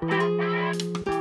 Música 0.00 1.17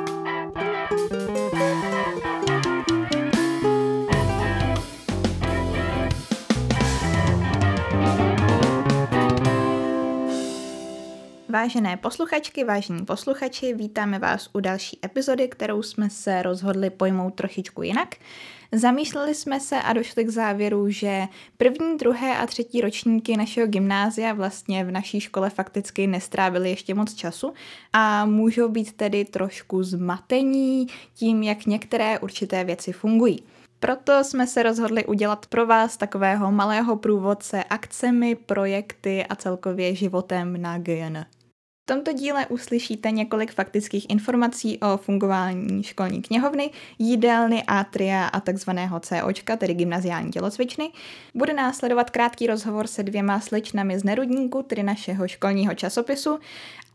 Vážené 11.50 11.98
posluchačky, 11.98 12.64
vážení 12.64 13.06
posluchači, 13.06 13.74
vítáme 13.74 14.20
vás 14.20 14.50
u 14.54 14.60
další 14.60 15.00
epizody, 15.06 15.48
kterou 15.48 15.82
jsme 15.84 16.10
se 16.10 16.42
rozhodli 16.42 16.90
pojmout 16.90 17.36
trošičku 17.36 17.84
jinak. 17.84 18.16
Zamýšleli 18.72 19.36
jsme 19.36 19.60
se 19.60 19.82
a 19.82 19.94
došli 19.94 20.24
k 20.24 20.30
závěru, 20.30 20.90
že 20.90 21.28
první, 21.58 21.98
druhé 21.98 22.38
a 22.38 22.46
třetí 22.46 22.82
ročníky 22.82 23.38
našeho 23.38 23.68
gymnázia 23.68 24.34
vlastně 24.34 24.86
v 24.86 24.92
naší 24.92 25.20
škole 25.20 25.50
fakticky 25.50 26.08
nestrávili 26.08 26.70
ještě 26.70 26.94
moc 26.94 27.14
času 27.14 27.54
a 27.94 28.26
můžou 28.26 28.70
být 28.70 28.94
tedy 28.94 29.26
trošku 29.26 29.84
zmatení 29.84 30.88
tím, 31.14 31.44
jak 31.44 31.66
některé 31.66 32.20
určité 32.20 32.64
věci 32.64 32.92
fungují. 32.92 33.44
Proto 33.80 34.24
jsme 34.24 34.48
se 34.48 34.64
rozhodli 34.64 35.06
udělat 35.06 35.46
pro 35.46 35.66
vás 35.66 35.98
takového 35.98 36.52
malého 36.52 36.98
průvodce 36.98 37.64
akcemi, 37.64 38.36
projekty 38.36 39.26
a 39.26 39.36
celkově 39.36 39.96
životem 39.96 40.62
na 40.62 40.78
GN. 40.78 41.18
V 41.88 41.94
tomto 41.94 42.14
díle 42.14 42.46
uslyšíte 42.48 43.12
několik 43.12 43.54
faktických 43.54 44.10
informací 44.10 44.80
o 44.80 44.98
fungování 44.98 45.84
školní 45.84 46.22
knihovny, 46.22 46.70
jídelny, 47.00 47.64
atria 47.68 48.28
a 48.28 48.40
takzvaného 48.40 49.00
COčka, 49.00 49.58
tedy 49.58 49.74
gymnaziální 49.74 50.32
tělocvičny. 50.32 50.92
Bude 51.36 51.54
následovat 51.54 52.10
krátký 52.10 52.48
rozhovor 52.48 52.88
se 52.88 53.04
dvěma 53.04 53.40
slečnami 53.40 54.00
z 54.00 54.04
Nerudníku, 54.04 54.64
tedy 54.64 54.84
našeho 54.84 55.28
školního 55.28 55.74
časopisu. 55.74 56.40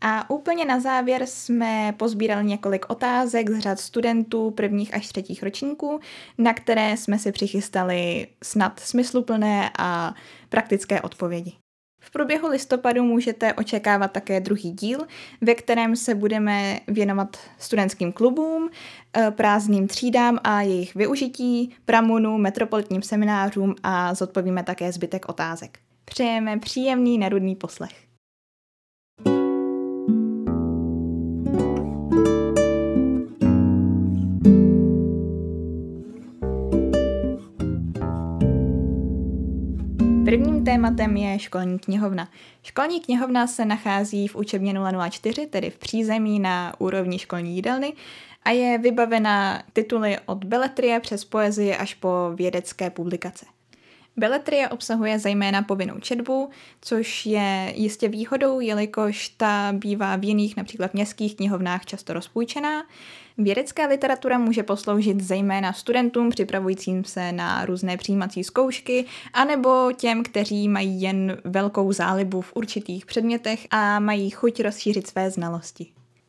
A 0.01 0.29
úplně 0.29 0.65
na 0.65 0.79
závěr 0.79 1.25
jsme 1.25 1.93
pozbírali 1.97 2.45
několik 2.45 2.85
otázek 2.89 3.49
z 3.49 3.59
řad 3.59 3.79
studentů 3.79 4.51
prvních 4.51 4.93
až 4.93 5.07
třetích 5.07 5.43
ročníků, 5.43 5.99
na 6.37 6.53
které 6.53 6.97
jsme 6.97 7.19
si 7.19 7.31
přichystali 7.31 8.27
snad 8.43 8.79
smysluplné 8.79 9.71
a 9.77 10.13
praktické 10.49 11.01
odpovědi. 11.01 11.62
V 12.05 12.11
průběhu 12.11 12.47
listopadu 12.47 13.03
můžete 13.03 13.53
očekávat 13.53 14.11
také 14.11 14.39
druhý 14.39 14.71
díl, 14.71 14.99
ve 15.41 15.55
kterém 15.55 15.95
se 15.95 16.15
budeme 16.15 16.79
věnovat 16.87 17.37
studentským 17.59 18.11
klubům, 18.11 18.69
eh, 19.17 19.31
prázdným 19.31 19.87
třídám 19.87 20.39
a 20.43 20.61
jejich 20.61 20.95
využití, 20.95 21.75
pramunu, 21.85 22.37
metropolitním 22.37 23.01
seminářům 23.01 23.75
a 23.83 24.13
zodpovíme 24.13 24.63
také 24.63 24.91
zbytek 24.91 25.29
otázek. 25.29 25.79
Přejeme 26.05 26.59
příjemný 26.59 27.17
nerudný 27.17 27.55
poslech. 27.55 28.02
Tématem 40.83 41.17
je 41.17 41.39
školní 41.39 41.79
knihovna. 41.79 42.29
Školní 42.63 42.99
knihovna 42.99 43.47
se 43.47 43.65
nachází 43.65 44.27
v 44.27 44.35
učebně 44.35 44.73
004, 45.09 45.47
tedy 45.47 45.69
v 45.69 45.77
přízemí 45.77 46.39
na 46.39 46.73
úrovni 46.77 47.19
školní 47.19 47.55
jídelny 47.55 47.93
a 48.43 48.49
je 48.49 48.77
vybavena 48.77 49.63
tituly 49.73 50.17
od 50.25 50.43
beletrie 50.43 50.99
přes 50.99 51.25
poezii 51.25 51.75
až 51.75 51.93
po 51.93 52.31
vědecké 52.35 52.89
publikace. 52.89 53.45
Beletrie 54.17 54.69
obsahuje 54.69 55.19
zejména 55.19 55.61
povinnou 55.61 55.99
četbu, 55.99 56.49
což 56.81 57.25
je 57.25 57.73
jistě 57.75 58.07
výhodou, 58.07 58.59
jelikož 58.59 59.29
ta 59.29 59.73
bývá 59.73 60.15
v 60.15 60.23
jiných, 60.23 60.57
například 60.57 60.93
městských 60.93 61.35
knihovnách 61.35 61.85
často 61.85 62.13
rozpůjčená. 62.13 62.83
Vědecká 63.37 63.87
literatura 63.87 64.37
může 64.37 64.63
posloužit 64.63 65.21
zejména 65.21 65.73
studentům 65.73 66.29
připravujícím 66.29 67.03
se 67.03 67.31
na 67.31 67.65
různé 67.65 67.97
přijímací 67.97 68.43
zkoušky, 68.43 69.05
anebo 69.33 69.91
těm, 69.95 70.23
kteří 70.23 70.69
mají 70.69 71.01
jen 71.01 71.37
velkou 71.43 71.91
zálibu 71.91 72.41
v 72.41 72.55
určitých 72.55 73.05
předmětech 73.05 73.67
a 73.71 73.99
mají 73.99 74.29
chuť 74.29 74.59
rozšířit 74.59 75.07
své 75.07 75.31
znalosti. 75.31 75.87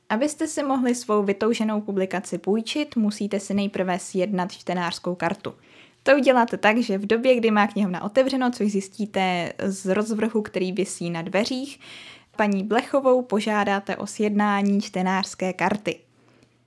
Abyste 0.08 0.46
si 0.46 0.62
mohli 0.62 0.94
svou 0.94 1.22
vytouženou 1.22 1.80
publikaci 1.80 2.38
půjčit, 2.38 2.96
musíte 2.96 3.40
si 3.40 3.54
nejprve 3.54 3.98
sjednat 3.98 4.52
čtenářskou 4.52 5.14
kartu. 5.14 5.54
To 6.06 6.16
uděláte 6.16 6.56
tak, 6.56 6.78
že 6.78 6.98
v 6.98 7.06
době, 7.06 7.36
kdy 7.36 7.50
má 7.50 7.66
knihovna 7.66 8.02
otevřeno, 8.02 8.50
což 8.50 8.72
zjistíte 8.72 9.52
z 9.58 9.94
rozvrhu, 9.94 10.42
který 10.42 10.72
visí 10.72 11.10
na 11.10 11.22
dveřích, 11.22 11.80
paní 12.36 12.64
Blechovou 12.64 13.22
požádáte 13.22 13.96
o 13.96 14.06
sjednání 14.06 14.80
čtenářské 14.80 15.52
karty. 15.52 16.00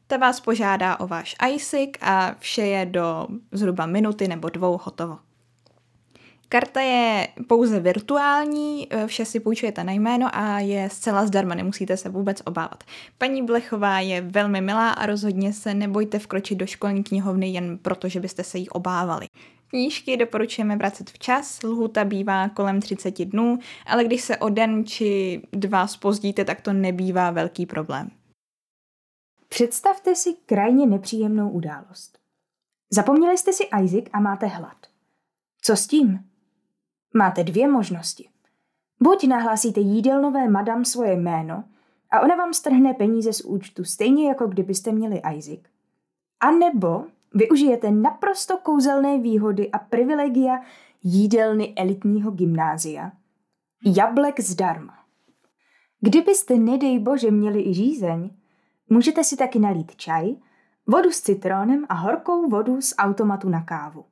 Ta 0.08 0.18
vás 0.18 0.40
požádá 0.40 1.00
o 1.00 1.08
váš 1.08 1.36
ISIC 1.54 1.90
a 2.02 2.36
vše 2.40 2.62
je 2.62 2.86
do 2.86 3.28
zhruba 3.52 3.86
minuty 3.86 4.28
nebo 4.28 4.50
dvou 4.50 4.80
hotovo. 4.84 5.18
Karta 6.50 6.82
je 6.82 7.28
pouze 7.48 7.80
virtuální, 7.80 8.88
eh, 8.90 9.08
vše 9.08 9.26
si 9.26 9.40
půjčujete 9.40 9.84
na 9.84 9.92
jméno 9.92 10.30
a 10.34 10.60
je 10.60 10.90
zcela 10.90 11.26
zdarma, 11.26 11.56
nemusíte 11.56 11.98
se 11.98 12.10
vůbec 12.10 12.42
obávat. 12.46 12.84
Paní 13.18 13.44
Blechová 13.44 14.00
je 14.00 14.22
velmi 14.22 14.62
milá 14.62 14.90
a 14.90 15.06
rozhodně 15.06 15.54
se 15.54 15.74
nebojte 15.74 16.20
vkročit 16.20 16.58
do 16.58 16.66
školní 16.66 17.04
knihovny 17.04 17.50
jen 17.50 17.78
proto, 17.78 18.10
že 18.10 18.20
byste 18.20 18.44
se 18.44 18.58
jí 18.58 18.70
obávali. 18.70 19.28
Knížky 19.70 20.18
doporučujeme 20.18 20.76
vracet 20.76 21.10
včas, 21.10 21.64
lhuta 21.64 22.06
bývá 22.06 22.50
kolem 22.50 22.82
30 22.82 23.26
dnů, 23.26 23.60
ale 23.86 24.04
když 24.04 24.22
se 24.22 24.38
o 24.38 24.50
den 24.50 24.86
či 24.86 25.42
dva 25.52 25.88
spozdíte, 25.88 26.46
tak 26.46 26.62
to 26.62 26.74
nebývá 26.74 27.32
velký 27.32 27.66
problém. 27.66 28.10
Představte 29.50 30.16
si 30.16 30.34
krajně 30.46 30.86
nepříjemnou 30.86 31.50
událost. 31.50 32.20
Zapomněli 32.90 33.38
jste 33.38 33.54
si 33.54 33.64
Isaac 33.84 34.06
a 34.14 34.20
máte 34.20 34.46
hlad. 34.46 34.78
Co 35.62 35.76
s 35.76 35.88
tím? 35.88 36.20
Máte 37.18 37.44
dvě 37.44 37.68
možnosti. 37.68 38.30
Buď 39.00 39.28
nahlásíte 39.28 39.80
jídelnové 39.80 40.50
madam 40.50 40.86
svoje 40.86 41.14
jméno 41.14 41.64
a 42.12 42.20
ona 42.20 42.36
vám 42.36 42.54
strhne 42.54 42.94
peníze 42.94 43.34
z 43.34 43.42
účtu 43.42 43.84
stejně 43.84 44.28
jako 44.28 44.48
kdybyste 44.48 44.92
měli 44.92 45.22
Isaac. 45.36 45.60
A 46.40 46.52
nebo 46.52 47.06
využijete 47.34 47.92
naprosto 47.92 48.58
kouzelné 48.58 49.20
výhody 49.20 49.72
a 49.72 49.80
privilegia 49.80 50.62
jídelny 51.04 51.74
elitního 51.76 52.32
gymnázia. 52.32 53.12
Jablek 53.86 54.40
zdarma. 54.40 54.94
Kdybyste, 56.02 56.56
nedej 56.58 57.00
bože, 57.00 57.32
měli 57.32 57.62
i 57.62 57.74
žízeň, 57.74 58.30
můžete 58.90 59.24
si 59.24 59.38
taky 59.38 59.60
nalít 59.60 59.96
čaj, 59.96 60.36
vodu 60.88 61.12
s 61.12 61.22
citronem 61.22 61.86
a 61.90 61.94
horkou 61.94 62.50
vodu 62.50 62.82
z 62.82 62.94
automatu 62.98 63.50
na 63.50 63.62
kávu. 63.62 64.06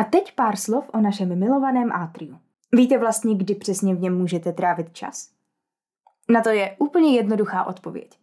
A 0.00 0.04
teď 0.04 0.34
pár 0.34 0.56
slov 0.56 0.88
o 0.92 1.00
našem 1.00 1.38
milovaném 1.38 1.92
atriu. 1.92 2.38
Víte 2.72 2.98
vlastně, 2.98 3.34
kdy 3.34 3.54
přesně 3.54 3.94
v 3.94 4.00
něm 4.00 4.18
můžete 4.18 4.52
trávit 4.52 4.92
čas? 4.92 5.30
Na 6.28 6.40
to 6.40 6.48
je 6.48 6.76
úplně 6.78 7.16
jednoduchá 7.16 7.64
odpověď. 7.64 8.18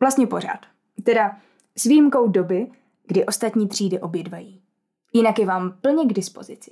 Vlastně 0.00 0.26
pořád. 0.26 0.58
Teda 1.02 1.36
s 1.76 1.84
výjimkou 1.84 2.28
doby, 2.28 2.70
kdy 3.06 3.26
ostatní 3.26 3.68
třídy 3.68 4.00
obědvají. 4.00 4.62
Jinak 5.12 5.38
je 5.38 5.46
vám 5.46 5.72
plně 5.80 6.04
k 6.04 6.12
dispozici. 6.12 6.70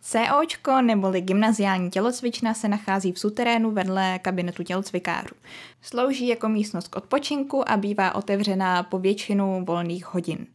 COčko 0.00 0.82
neboli 0.82 1.20
gymnaziální 1.20 1.90
tělocvična 1.90 2.54
se 2.54 2.68
nachází 2.68 3.12
v 3.12 3.18
suterénu 3.18 3.70
vedle 3.70 4.18
kabinetu 4.18 4.62
tělocvikářů. 4.62 5.34
Slouží 5.80 6.28
jako 6.28 6.48
místnost 6.48 6.88
k 6.88 6.96
odpočinku 6.96 7.70
a 7.70 7.76
bývá 7.76 8.14
otevřená 8.14 8.82
po 8.82 8.98
většinu 8.98 9.64
volných 9.64 10.14
hodin. 10.14 10.46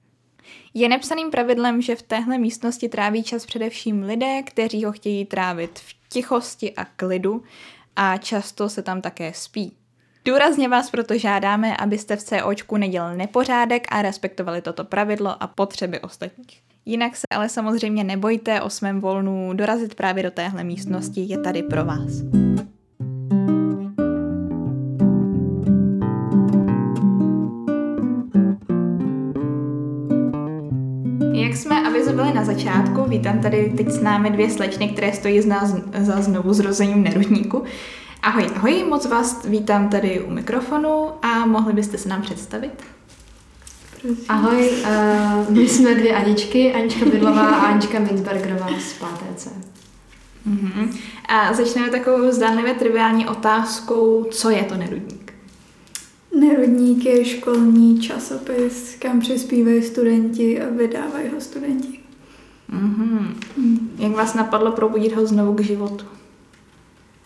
Je 0.73 0.89
nepsaným 0.89 1.31
pravidlem, 1.31 1.81
že 1.81 1.95
v 1.95 2.01
téhle 2.01 2.37
místnosti 2.37 2.89
tráví 2.89 3.23
čas 3.23 3.45
především 3.45 4.03
lidé, 4.03 4.43
kteří 4.43 4.85
ho 4.85 4.91
chtějí 4.91 5.25
trávit 5.25 5.79
v 5.79 5.95
tichosti 6.09 6.75
a 6.75 6.85
klidu 6.85 7.43
a 7.95 8.17
často 8.17 8.69
se 8.69 8.81
tam 8.81 9.01
také 9.01 9.33
spí. 9.33 9.73
Důrazně 10.25 10.69
vás 10.69 10.89
proto 10.89 11.17
žádáme, 11.17 11.77
abyste 11.77 12.15
v 12.15 12.23
COčku 12.23 12.77
nedělali 12.77 13.17
nepořádek 13.17 13.87
a 13.89 14.01
respektovali 14.01 14.61
toto 14.61 14.83
pravidlo 14.83 15.43
a 15.43 15.47
potřeby 15.47 15.99
ostatních. 15.99 16.61
Jinak 16.85 17.15
se 17.15 17.23
ale 17.33 17.49
samozřejmě 17.49 18.03
nebojte 18.03 18.61
o 18.61 18.69
svém 18.69 19.01
volnu 19.01 19.53
dorazit 19.53 19.95
právě 19.95 20.23
do 20.23 20.31
téhle 20.31 20.63
místnosti, 20.63 21.21
je 21.21 21.41
tady 21.41 21.63
pro 21.63 21.85
vás. 21.85 22.11
Avizovali 31.65 32.33
na 32.33 32.45
začátku, 32.45 33.03
vítám 33.03 33.39
tady 33.39 33.73
teď 33.77 33.89
s 33.89 34.01
námi 34.01 34.29
dvě 34.29 34.49
slečny, 34.49 34.87
které 34.87 35.13
stojí 35.13 35.41
z 35.41 35.45
nás 35.45 35.75
za 35.99 36.21
znovu 36.21 36.53
zrozením 36.53 37.03
nerudníku. 37.03 37.63
Ahoj, 38.21 38.49
ahoj, 38.55 38.83
moc 38.89 39.05
vás 39.05 39.45
vítám 39.45 39.89
tady 39.89 40.21
u 40.21 40.31
mikrofonu 40.31 41.09
a 41.21 41.45
mohli 41.45 41.73
byste 41.73 41.97
se 41.97 42.09
nám 42.09 42.21
představit? 42.21 42.71
Prosím. 44.01 44.25
Ahoj, 44.29 44.69
uh, 44.69 45.49
my 45.49 45.69
jsme 45.69 45.95
dvě 45.95 46.15
Aničky, 46.15 46.73
Anička 46.73 47.05
Bydlová 47.05 47.49
a 47.49 47.65
Anička 47.65 47.99
Minsbergerová 47.99 48.67
z 48.79 48.93
5. 48.93 49.51
Uh-huh. 50.47 50.97
A 51.27 51.53
začneme 51.53 51.89
takovou 51.89 52.31
zdánlivě 52.31 52.73
triviální 52.73 53.27
otázkou, 53.27 54.27
co 54.31 54.49
je 54.49 54.63
to 54.63 54.75
nerudník? 54.75 55.16
Nerudník 56.39 57.05
je 57.05 57.25
školní 57.25 58.01
časopis, 58.01 58.95
kam 58.99 59.19
přispívají 59.19 59.83
studenti 59.83 60.61
a 60.61 60.69
vydávají 60.69 61.29
ho 61.33 61.41
studenti. 61.41 61.99
Mm-hmm. 62.73 63.35
Mm. 63.57 63.91
Jak 63.99 64.11
vás 64.11 64.33
napadlo 64.33 64.71
probudit 64.71 65.15
ho 65.15 65.25
znovu 65.25 65.53
k 65.53 65.61
životu? 65.61 66.05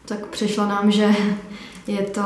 Tak 0.06 0.28
přišlo 0.28 0.66
nám, 0.66 0.92
že 0.92 1.16
je 1.88 2.02
to 2.02 2.24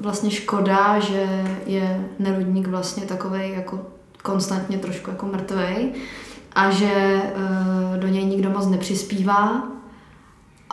vlastně 0.00 0.30
škoda, 0.30 1.00
že 1.00 1.46
je 1.66 2.08
nerudník 2.18 2.68
vlastně 2.68 3.02
takový 3.02 3.50
jako 3.50 3.86
konstantně 4.22 4.78
trošku 4.78 5.10
jako 5.10 5.26
mrtvej 5.26 5.92
a 6.52 6.70
že 6.70 7.22
uh, 7.36 7.98
do 7.98 8.08
něj 8.08 8.24
nikdo 8.24 8.50
moc 8.50 8.66
nepřispívá 8.66 9.68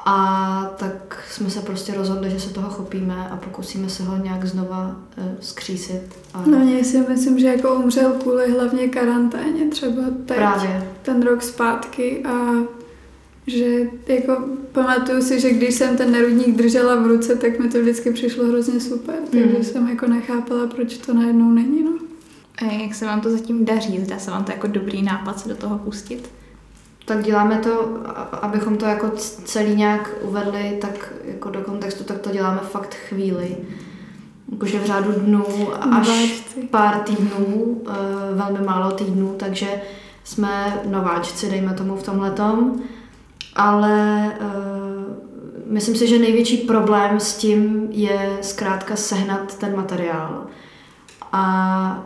a 0.05 0.71
tak 0.77 1.23
jsme 1.31 1.49
se 1.49 1.59
prostě 1.61 1.93
rozhodli, 1.93 2.29
že 2.29 2.39
se 2.39 2.53
toho 2.53 2.69
chopíme 2.69 3.29
a 3.31 3.37
pokusíme 3.37 3.89
se 3.89 4.03
ho 4.03 4.17
nějak 4.17 4.45
znova 4.45 4.95
uh, 5.17 5.23
skřísit. 5.39 6.01
A... 6.33 6.43
No 6.45 6.57
já 6.57 6.83
si 6.83 6.97
myslím, 7.09 7.39
že 7.39 7.47
jako 7.47 7.75
umřel 7.75 8.11
kvůli 8.11 8.51
hlavně 8.51 8.87
karanténě 8.87 9.67
třeba 9.69 10.01
teď, 10.25 10.37
Právě. 10.37 10.87
ten 11.01 11.23
rok 11.23 11.41
zpátky 11.41 12.23
a 12.25 12.53
že 13.47 13.87
jako 14.07 14.43
pamatuju 14.71 15.21
si, 15.21 15.39
že 15.39 15.53
když 15.53 15.75
jsem 15.75 15.97
ten 15.97 16.11
nerudník 16.11 16.55
držela 16.55 16.95
v 16.95 17.07
ruce, 17.07 17.35
tak 17.35 17.59
mi 17.59 17.69
to 17.69 17.81
vždycky 17.81 18.11
přišlo 18.11 18.45
hrozně 18.45 18.79
super, 18.79 19.15
takže 19.31 19.57
mm. 19.57 19.63
jsem 19.63 19.87
jako 19.87 20.07
nechápala, 20.07 20.67
proč 20.67 20.97
to 20.97 21.13
najednou 21.13 21.51
není, 21.51 21.83
no. 21.83 21.91
A 22.61 22.65
jak 22.65 22.95
se 22.95 23.05
vám 23.05 23.21
to 23.21 23.31
zatím 23.31 23.65
daří? 23.65 23.99
Zdá 24.05 24.19
se 24.19 24.31
vám 24.31 24.43
to 24.43 24.51
jako 24.51 24.67
dobrý 24.67 25.01
nápad 25.01 25.39
se 25.39 25.49
do 25.49 25.55
toho 25.55 25.77
pustit? 25.77 26.29
Tak 27.09 27.23
děláme 27.23 27.57
to, 27.57 27.89
abychom 28.41 28.77
to 28.77 28.85
jako 28.85 29.09
celý 29.45 29.75
nějak 29.75 30.09
uvedli 30.21 30.77
tak 30.81 31.13
jako 31.25 31.49
do 31.49 31.61
kontextu, 31.61 32.03
tak 32.03 32.19
to 32.19 32.31
děláme 32.31 32.59
fakt 32.59 32.93
chvíli. 32.93 33.57
Jakože 34.51 34.79
v 34.79 34.85
řádu 34.85 35.11
dnů 35.11 35.45
až 35.91 36.09
pár 36.71 36.99
týdnů, 36.99 37.81
eh, 37.87 37.93
velmi 38.35 38.65
málo 38.65 38.91
týdnů, 38.91 39.35
takže 39.39 39.81
jsme 40.23 40.81
nováčci, 40.85 41.49
dejme 41.49 41.73
tomu 41.73 41.95
v 41.95 42.03
tomhletom 42.03 42.81
ale 43.59 44.25
uh, 44.41 45.73
myslím 45.73 45.95
si, 45.95 46.07
že 46.07 46.19
největší 46.19 46.57
problém 46.57 47.19
s 47.19 47.37
tím 47.37 47.87
je 47.91 48.37
zkrátka 48.41 48.95
sehnat 48.95 49.57
ten 49.57 49.75
materiál. 49.75 50.43
A 51.31 52.05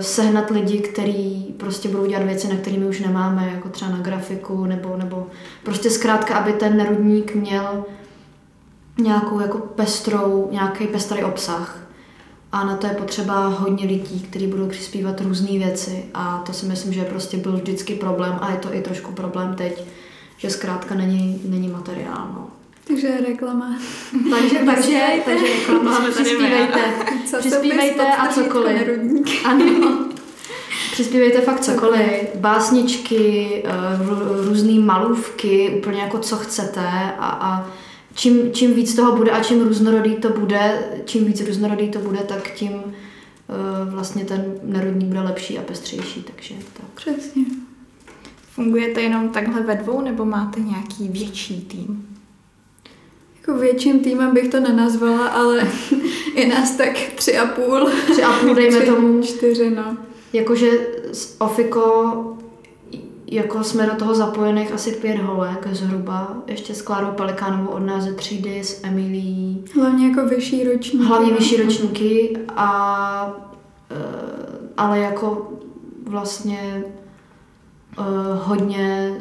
sehnat 0.00 0.50
lidi, 0.50 0.78
kteří 0.78 1.54
prostě 1.56 1.88
budou 1.88 2.06
dělat 2.06 2.24
věci, 2.24 2.48
na 2.48 2.56
kterými 2.56 2.86
už 2.86 3.00
nemáme, 3.00 3.50
jako 3.54 3.68
třeba 3.68 3.90
na 3.90 3.98
grafiku, 3.98 4.66
nebo, 4.66 4.96
nebo 4.96 5.26
prostě 5.64 5.90
zkrátka, 5.90 6.34
aby 6.34 6.52
ten 6.52 6.76
nerudník 6.76 7.34
měl 7.34 7.84
nějakou 8.98 9.40
jako 9.40 9.58
pestrou, 9.58 10.48
nějaký 10.52 10.86
pestrý 10.86 11.24
obsah. 11.24 11.88
A 12.52 12.64
na 12.64 12.76
to 12.76 12.86
je 12.86 12.92
potřeba 12.92 13.46
hodně 13.48 13.86
lidí, 13.86 14.20
kteří 14.20 14.46
budou 14.46 14.66
přispívat 14.66 15.20
různé 15.20 15.58
věci. 15.58 16.04
A 16.14 16.42
to 16.46 16.52
si 16.52 16.66
myslím, 16.66 16.92
že 16.92 17.04
prostě 17.04 17.36
byl 17.36 17.52
vždycky 17.52 17.94
problém 17.94 18.38
a 18.40 18.50
je 18.50 18.56
to 18.56 18.74
i 18.74 18.82
trošku 18.82 19.12
problém 19.12 19.54
teď, 19.54 19.84
že 20.36 20.50
zkrátka 20.50 20.94
není, 20.94 21.40
není 21.44 21.68
materiál. 21.68 22.28
No. 22.34 22.48
Takže 22.86 23.18
reklama. 23.28 23.78
takže, 24.30 24.58
takže, 24.58 25.00
takže 25.24 25.44
reklama, 25.44 26.00
přispívejte. 26.10 26.80
Přispívejte 27.38 28.16
a 28.16 28.28
cokoliv. 28.28 28.82
Ano. 29.44 30.06
Přispívejte 30.92 31.40
fakt 31.40 31.60
cokoliv. 31.60 32.34
Básničky, 32.34 33.62
eh, 33.64 33.70
různé 34.48 34.80
malůvky, 34.80 35.74
úplně 35.78 36.00
jako 36.00 36.18
co 36.18 36.36
chcete 36.36 36.88
a, 37.18 37.28
a 37.28 37.70
čím, 38.14 38.52
čím 38.52 38.74
víc 38.74 38.94
toho 38.94 39.16
bude 39.16 39.30
a 39.30 39.42
čím 39.42 39.62
různorodý 39.62 40.14
to 40.14 40.28
bude, 40.28 40.90
čím 41.04 41.24
víc 41.24 41.46
různorodý 41.46 41.88
to 41.88 41.98
bude, 41.98 42.18
tak 42.18 42.50
tím 42.50 42.72
uh, 42.72 43.94
vlastně 43.94 44.24
ten 44.24 44.54
nerudník 44.62 45.08
bude 45.08 45.20
lepší 45.20 45.58
a 45.58 45.62
pestřejší, 45.62 46.22
takže 46.22 46.54
tak. 46.72 46.86
Přesně. 46.94 47.44
Fungujete 48.50 49.00
jenom 49.00 49.28
takhle 49.28 49.62
ve 49.62 49.74
dvou, 49.74 50.00
nebo 50.00 50.24
máte 50.24 50.60
nějaký 50.60 51.08
větší 51.08 51.60
tým? 51.60 52.15
Jako 53.48 53.60
větším 53.60 54.00
týmem 54.00 54.34
bych 54.34 54.48
to 54.48 54.60
nenazvala, 54.60 55.28
ale 55.28 55.68
je 56.34 56.46
nás 56.48 56.76
tak 56.76 56.92
tři 57.14 57.38
a 57.38 57.46
půl. 57.46 57.88
Tři 58.12 58.22
a 58.22 58.32
půl, 58.32 58.54
dejme 58.54 58.76
tři, 58.80 58.86
tomu. 58.86 59.22
Čtyři, 59.22 59.70
no. 59.70 59.96
Jakože 60.32 60.70
s 61.12 61.40
Ofiko 61.40 62.14
jako 63.26 63.64
jsme 63.64 63.86
do 63.86 63.94
toho 63.94 64.14
zapojených 64.14 64.72
asi 64.72 64.92
pět 64.92 65.18
holek 65.18 65.66
zhruba, 65.72 66.42
ještě 66.46 66.74
s 66.74 66.82
Klárou 66.82 67.10
Pelikánovou 67.10 67.68
od 67.68 67.78
nás 67.78 68.04
ze 68.04 68.12
třídy, 68.12 68.64
s 68.64 68.84
Emilí. 68.84 69.64
Hlavně 69.74 70.08
jako 70.08 70.26
vyšší 70.26 70.64
ročníky. 70.64 71.04
Hlavně 71.04 71.32
vyšší 71.32 71.56
ročníky, 71.56 72.38
a, 72.56 73.36
e, 73.90 73.96
ale 74.76 74.98
jako 74.98 75.52
vlastně 76.04 76.84
uh, 77.98 78.04
hodně 78.42 79.16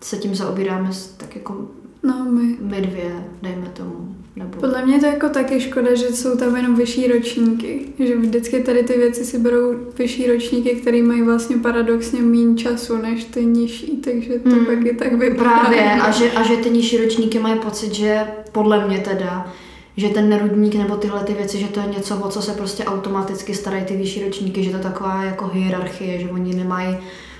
se 0.00 0.16
tím 0.16 0.34
zaobíráme 0.34 0.90
tak 1.16 1.36
jako 1.36 1.66
no, 2.02 2.24
my. 2.24 2.56
my 2.60 2.80
dvě, 2.80 3.24
dejme 3.42 3.66
tomu. 3.66 4.14
Nebo... 4.36 4.60
Podle 4.60 4.86
mě 4.86 5.00
to 5.00 5.06
jako 5.06 5.28
taky 5.28 5.60
škoda, 5.60 5.94
že 5.94 6.06
jsou 6.06 6.36
tam 6.36 6.56
jenom 6.56 6.74
vyšší 6.74 7.06
ročníky. 7.06 7.80
Že 7.98 8.16
vždycky 8.16 8.60
tady 8.60 8.82
ty 8.82 8.98
věci 8.98 9.24
si 9.24 9.38
berou 9.38 9.74
vyšší 9.98 10.32
ročníky, 10.32 10.70
které 10.70 11.02
mají 11.02 11.22
vlastně 11.22 11.56
paradoxně 11.56 12.22
méně 12.22 12.56
času 12.56 12.96
než 12.96 13.24
ty 13.24 13.44
nižší, 13.44 13.96
takže 13.96 14.38
to 14.38 14.50
hmm. 14.50 14.66
pak 14.66 14.86
i 14.86 14.94
tak 14.94 15.12
vypadá. 15.12 15.58
Právě 15.58 15.92
a 15.92 16.10
že, 16.10 16.30
a 16.30 16.42
že 16.42 16.56
ty 16.56 16.70
nižší 16.70 16.98
ročníky 16.98 17.38
mají 17.38 17.58
pocit, 17.58 17.94
že 17.94 18.26
podle 18.52 18.88
mě 18.88 18.98
teda, 18.98 19.52
že 19.96 20.08
ten 20.08 20.28
nerudník 20.28 20.74
nebo 20.74 20.96
tyhle 20.96 21.24
ty 21.24 21.32
věci, 21.32 21.58
že 21.58 21.68
to 21.68 21.80
je 21.80 21.86
něco, 21.86 22.16
o 22.16 22.28
co 22.28 22.42
se 22.42 22.52
prostě 22.52 22.84
automaticky 22.84 23.54
starají 23.54 23.84
ty 23.84 23.96
vyšší 23.96 24.24
ročníky, 24.24 24.64
že 24.64 24.70
to 24.70 24.76
je 24.76 24.82
taková 24.82 25.24
jako 25.24 25.48
hierarchie, 25.48 26.20
že 26.20 26.30
oni 26.30 26.54
nemají 26.54 26.96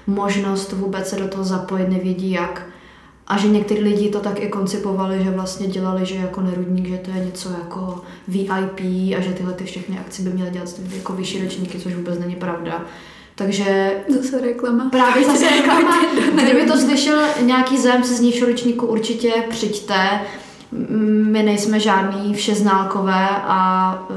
možnost 0.07 0.73
vůbec 0.73 1.09
se 1.09 1.17
do 1.17 1.29
toho 1.29 1.45
zapojit, 1.45 1.89
nevědí 1.89 2.31
jak. 2.31 2.72
A 3.33 3.39
že 3.39 3.49
někteří 3.49 3.81
lidi 3.81 4.11
to 4.11 4.21
tak 4.21 4.41
i 4.41 4.49
koncipovali, 4.49 5.25
že 5.25 5.31
vlastně 5.31 5.67
dělali, 5.67 6.07
že 6.07 6.15
jako 6.15 6.41
nerudník, 6.41 6.89
že 6.89 6.99
to 6.99 7.11
je 7.11 7.25
něco 7.25 7.51
jako 7.51 8.01
VIP 8.29 8.81
a 9.17 9.21
že 9.21 9.33
tyhle 9.33 9.53
ty 9.53 9.65
všechny 9.65 9.99
akce 9.99 10.23
by 10.23 10.31
měly 10.31 10.51
dělat 10.51 10.69
jako 10.97 11.13
vyšší 11.13 11.43
ročníky, 11.43 11.79
což 11.79 11.95
vůbec 11.95 12.19
není 12.19 12.37
pravda. 12.37 12.85
Takže... 13.35 13.93
Zase 14.09 14.41
reklama. 14.41 14.91
Právě 14.91 15.25
zase 15.31 15.49
reklama. 15.49 15.99
Kdyby 16.43 16.67
to 16.67 16.79
slyšel 16.79 17.19
nějaký 17.41 17.79
zájemce 17.79 18.15
z 18.15 18.21
nižšího 18.21 18.47
ročníku, 18.47 18.87
určitě 18.87 19.33
přijďte. 19.51 20.21
My 21.31 21.43
nejsme 21.43 21.81
žádný 21.81 22.35
všeználkové 22.35 23.29
a 23.45 23.95
uh, 24.11 24.17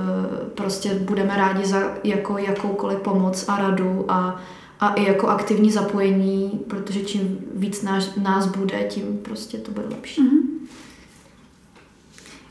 prostě 0.55 0.89
budeme 0.93 1.37
rádi 1.37 1.65
za 1.65 1.79
jako 2.03 2.37
jakoukoliv 2.37 2.99
pomoc 2.99 3.45
a 3.47 3.57
radu 3.57 4.05
a 4.07 4.41
a 4.79 4.93
i 4.93 5.03
jako 5.03 5.27
aktivní 5.27 5.71
zapojení, 5.71 6.63
protože 6.67 7.01
čím 7.01 7.37
víc 7.55 7.81
nás, 7.81 8.15
nás 8.15 8.47
bude, 8.47 8.83
tím 8.89 9.19
prostě 9.23 9.57
to 9.57 9.71
bude 9.71 9.87
lepší. 9.87 10.21
Mm-hmm. 10.21 10.55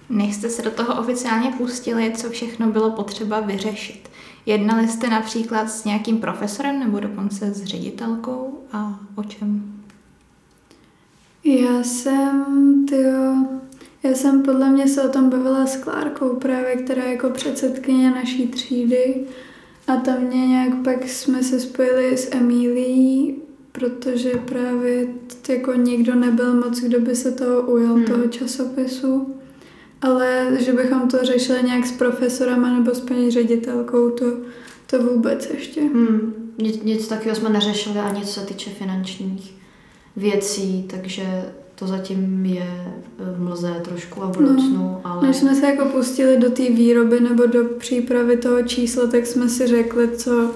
Než 0.09 0.35
jste 0.35 0.51
se 0.51 0.63
do 0.63 0.71
toho 0.71 1.01
oficiálně 1.01 1.53
pustili, 1.59 2.13
co 2.17 2.31
všechno 2.31 2.71
bylo 2.71 2.91
potřeba 2.91 3.41
vyřešit? 3.41 4.11
Jednali 4.47 4.89
jste 4.89 5.11
například 5.11 5.71
s 5.71 5.85
nějakým 5.85 6.19
profesorem 6.19 6.81
nebo 6.81 7.01
dokonce 7.01 7.55
s 7.55 7.65
ředitelkou 7.65 8.59
a 8.73 9.01
o 9.15 9.23
čem? 9.23 9.75
Já 11.45 11.83
jsem, 11.83 12.87
tyjo, 12.89 13.35
já 14.03 14.11
jsem 14.15 14.43
podle 14.43 14.71
mě 14.71 14.89
se 14.89 15.03
o 15.03 15.09
tom 15.09 15.31
bavila 15.31 15.67
s 15.67 15.77
Klárkou 15.77 16.37
právě, 16.37 16.77
která 16.77 17.05
je 17.05 17.13
jako 17.13 17.31
předsedkyně 17.31 18.11
naší 18.11 18.49
třídy 18.49 19.27
a 19.87 19.97
tam 19.97 20.21
mě 20.21 20.47
nějak 20.47 20.75
pak 20.85 21.09
jsme 21.09 21.43
se 21.43 21.61
spojili 21.61 22.17
s 22.17 22.35
Emílií, 22.35 23.37
protože 23.73 24.31
právě 24.31 25.07
jako 25.49 25.73
nikdo 25.73 26.15
nebyl 26.15 26.55
moc, 26.55 26.81
kdo 26.81 27.01
by 27.01 27.17
se 27.17 27.33
toho 27.33 27.63
ujal, 27.63 27.95
hmm. 27.95 28.05
toho 28.05 28.27
časopisu. 28.27 29.35
Ale 30.03 30.49
že 30.61 30.73
bychom 30.73 31.09
to 31.09 31.25
řešili 31.25 31.63
nějak 31.63 31.87
s 31.87 31.93
profesorem 31.93 32.63
nebo 32.63 32.95
s 32.95 33.01
paní 33.01 33.31
ředitelkou, 33.31 34.11
to, 34.11 34.25
to 34.87 35.03
vůbec 35.03 35.51
ještě. 35.55 35.81
Hmm. 35.81 36.35
Nic, 36.59 36.83
nic 36.83 37.09
takového 37.09 37.37
jsme 37.37 37.49
neřešili 37.49 37.99
ani 37.99 38.21
co 38.21 38.33
se 38.41 38.47
týče 38.47 38.71
finančních 38.71 39.55
věcí, 40.17 40.89
takže 40.91 41.53
to 41.75 41.87
zatím 41.87 42.47
je 42.47 42.95
v 43.19 43.43
mlze 43.43 43.81
trošku 43.85 44.23
a 44.23 44.27
v 44.27 44.37
budoucnu, 44.37 44.77
no, 44.77 45.01
ale... 45.05 45.27
Než 45.27 45.37
jsme 45.37 45.55
se 45.55 45.67
jako 45.67 45.85
pustili 45.85 46.37
do 46.37 46.51
té 46.51 46.63
výroby 46.63 47.21
nebo 47.21 47.47
do 47.47 47.65
přípravy 47.65 48.37
toho 48.37 48.63
čísla, 48.63 49.07
tak 49.07 49.27
jsme 49.27 49.49
si 49.49 49.67
řekli, 49.67 50.09
co, 50.09 50.51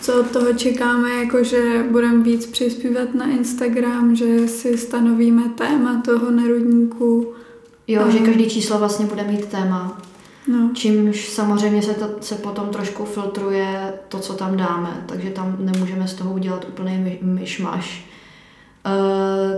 co 0.00 0.20
od 0.20 0.30
toho 0.30 0.52
čekáme, 0.52 1.10
jako 1.10 1.44
že 1.44 1.84
budeme 1.90 2.22
víc 2.22 2.46
přispívat 2.46 3.14
na 3.14 3.30
Instagram, 3.30 4.16
že 4.16 4.48
si 4.48 4.78
stanovíme 4.78 5.42
téma 5.48 6.02
toho 6.04 6.30
nerudníku. 6.30 7.32
Jo, 7.88 8.02
a... 8.06 8.10
že 8.10 8.18
každý 8.18 8.50
číslo 8.50 8.78
vlastně 8.78 9.06
bude 9.06 9.24
mít 9.24 9.44
téma. 9.44 10.02
No. 10.48 10.70
Čímž 10.74 11.28
samozřejmě 11.28 11.82
se, 11.82 11.94
to, 11.94 12.08
se 12.20 12.34
potom 12.34 12.68
trošku 12.68 13.04
filtruje 13.04 13.92
to, 14.08 14.18
co 14.18 14.32
tam 14.32 14.56
dáme, 14.56 15.04
takže 15.06 15.30
tam 15.30 15.56
nemůžeme 15.58 16.08
z 16.08 16.14
toho 16.14 16.34
udělat 16.34 16.66
úplný 16.68 17.18
myšmaš 17.22 18.13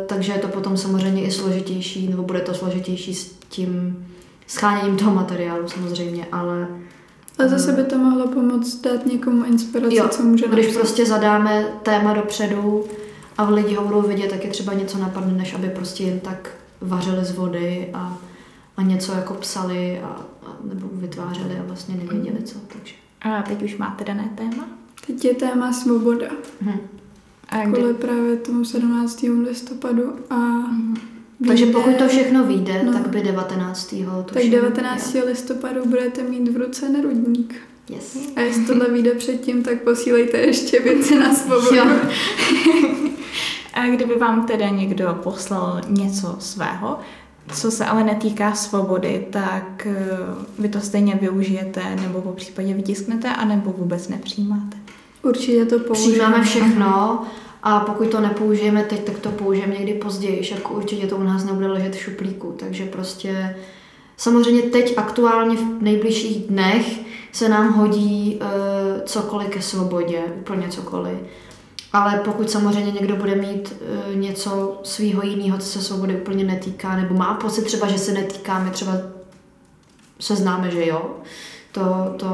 takže 0.06 0.32
je 0.32 0.38
to 0.38 0.48
potom 0.48 0.76
samozřejmě 0.76 1.22
i 1.22 1.30
složitější, 1.30 2.08
nebo 2.08 2.22
bude 2.22 2.40
to 2.40 2.54
složitější 2.54 3.14
s 3.14 3.32
tím 3.48 4.06
scháněním 4.46 4.96
toho 4.96 5.14
materiálu 5.14 5.68
samozřejmě, 5.68 6.26
ale 6.32 6.68
A 7.44 7.48
zase 7.48 7.72
by 7.72 7.82
to 7.84 7.98
mohlo 7.98 8.28
pomoct 8.28 8.80
dát 8.80 9.06
někomu 9.06 9.44
inspiraci, 9.44 9.96
Jo, 9.96 10.08
co 10.08 10.22
může 10.22 10.48
když 10.48 10.66
napsat. 10.66 10.80
prostě 10.80 11.06
zadáme 11.06 11.64
téma 11.82 12.12
dopředu 12.14 12.84
a 13.38 13.50
lidi 13.50 13.74
ho 13.74 13.84
budou 13.84 14.02
vidět, 14.02 14.30
tak 14.30 14.44
je 14.44 14.50
třeba 14.50 14.72
něco 14.72 14.98
napadne, 14.98 15.32
než 15.32 15.54
aby 15.54 15.68
prostě 15.68 16.04
jen 16.04 16.20
tak 16.20 16.50
vařili 16.80 17.24
z 17.24 17.32
vody 17.36 17.90
a, 17.94 18.18
a 18.76 18.82
něco 18.82 19.12
jako 19.12 19.34
psali 19.34 20.00
a, 20.00 20.06
a 20.46 20.56
nebo 20.64 20.88
vytvářeli 20.92 21.58
a 21.58 21.62
vlastně 21.66 21.94
nevěděli 21.94 22.42
co. 22.42 22.58
Takže. 22.72 22.94
A 23.22 23.42
teď 23.42 23.62
už 23.62 23.76
máte 23.76 24.04
dané 24.04 24.30
téma? 24.34 24.66
Teď 25.06 25.24
je 25.24 25.34
téma 25.34 25.72
svoboda. 25.72 26.26
Hm. 26.60 26.78
A 27.48 27.64
kdy? 27.64 27.72
Kvůli 27.72 27.94
právě 27.94 28.36
tomu 28.36 28.64
17. 28.64 29.22
listopadu 29.48 30.12
a. 30.30 30.36
Takže 31.48 31.64
vyjde- 31.64 31.78
pokud 31.78 31.96
to 31.96 32.08
všechno 32.08 32.44
vyjde, 32.44 32.82
No. 32.84 32.92
tak 32.92 33.08
by 33.08 33.20
19. 33.22 33.94
Tak 34.32 34.42
19. 34.50 35.16
listopadu 35.26 35.84
budete 35.86 36.22
mít 36.22 36.48
v 36.48 36.56
ruce 36.56 36.88
nerudník. 36.88 37.54
Yes. 37.90 38.18
A 38.36 38.40
jestli 38.40 38.64
tohle 38.64 38.88
vyjde 38.90 39.14
předtím, 39.14 39.62
tak 39.62 39.82
posílejte 39.82 40.36
ještě 40.38 40.80
věci 40.80 41.18
na 41.18 41.34
svobodu. 41.34 41.80
A 43.74 43.86
kdyby 43.86 44.14
vám 44.14 44.46
teda 44.46 44.68
někdo 44.68 45.18
poslal 45.22 45.80
něco 45.88 46.36
svého, 46.38 46.98
co 47.54 47.70
se 47.70 47.84
ale 47.84 48.04
netýká 48.04 48.52
svobody, 48.54 49.26
tak 49.30 49.86
eh, 49.86 50.08
vy 50.58 50.68
to 50.68 50.80
stejně 50.80 51.14
využijete, 51.20 51.82
nebo 52.02 52.20
po 52.20 52.32
případě 52.32 52.74
vytisknete, 52.74 53.28
anebo 53.28 53.74
vůbec 53.78 54.08
nepřijímáte. 54.08 54.76
Určitě 55.28 55.64
to 55.64 55.78
použijeme. 55.78 56.12
Přijímáme 56.12 56.44
všechno 56.44 57.22
a 57.62 57.80
pokud 57.80 58.08
to 58.10 58.20
nepoužijeme 58.20 58.84
teď, 58.84 59.04
tak 59.04 59.18
to 59.18 59.28
použijeme 59.30 59.74
někdy 59.74 59.94
později. 59.94 60.48
Jako 60.54 60.74
určitě 60.74 61.06
to 61.06 61.16
u 61.16 61.22
nás 61.22 61.44
nebude 61.44 61.66
ležet 61.66 61.94
v 61.94 62.00
šuplíku, 62.00 62.54
takže 62.58 62.86
prostě 62.86 63.56
samozřejmě 64.16 64.62
teď 64.62 64.98
aktuálně 64.98 65.56
v 65.56 65.82
nejbližších 65.82 66.46
dnech 66.46 67.00
se 67.32 67.48
nám 67.48 67.72
hodí 67.72 68.40
uh, 68.40 69.02
cokoliv 69.04 69.48
ke 69.48 69.62
svobodě, 69.62 70.22
úplně 70.40 70.68
cokoliv. 70.68 71.18
Ale 71.92 72.20
pokud 72.24 72.50
samozřejmě 72.50 72.92
někdo 72.92 73.16
bude 73.16 73.34
mít 73.34 73.76
uh, 74.08 74.16
něco 74.16 74.80
svýho 74.82 75.22
jiného, 75.22 75.58
co 75.58 75.66
se 75.66 75.82
svobody 75.82 76.16
úplně 76.20 76.44
netýká, 76.44 76.96
nebo 76.96 77.14
má 77.14 77.34
pocit 77.34 77.64
třeba, 77.64 77.88
že 77.88 77.98
se 77.98 78.12
netýkáme, 78.12 78.70
třeba 78.70 78.92
se 80.20 80.36
známe, 80.36 80.70
že 80.70 80.86
jo, 80.86 81.10
to, 81.72 81.82
to 82.16 82.26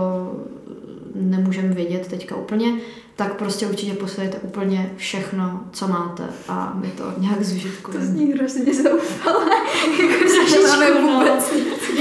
nemůžeme 1.15 1.69
vědět 1.69 2.07
teďka 2.09 2.37
úplně, 2.37 2.73
tak 3.17 3.35
prostě 3.35 3.67
určitě 3.67 3.95
posílejte 3.95 4.39
úplně 4.39 4.91
všechno, 4.97 5.61
co 5.73 5.89
máte 5.89 6.23
a 6.49 6.73
my 6.83 6.89
to 6.89 7.05
nějak 7.19 7.39
To 7.39 7.45
zužitkujeme. 7.45 8.07
zní 8.07 8.33
hrozně 8.33 8.75
zoufale. 8.75 9.47
Trošičku, 10.19 10.63
nemáme 10.63 10.91
no. 10.91 11.01
vůbec 11.01 11.53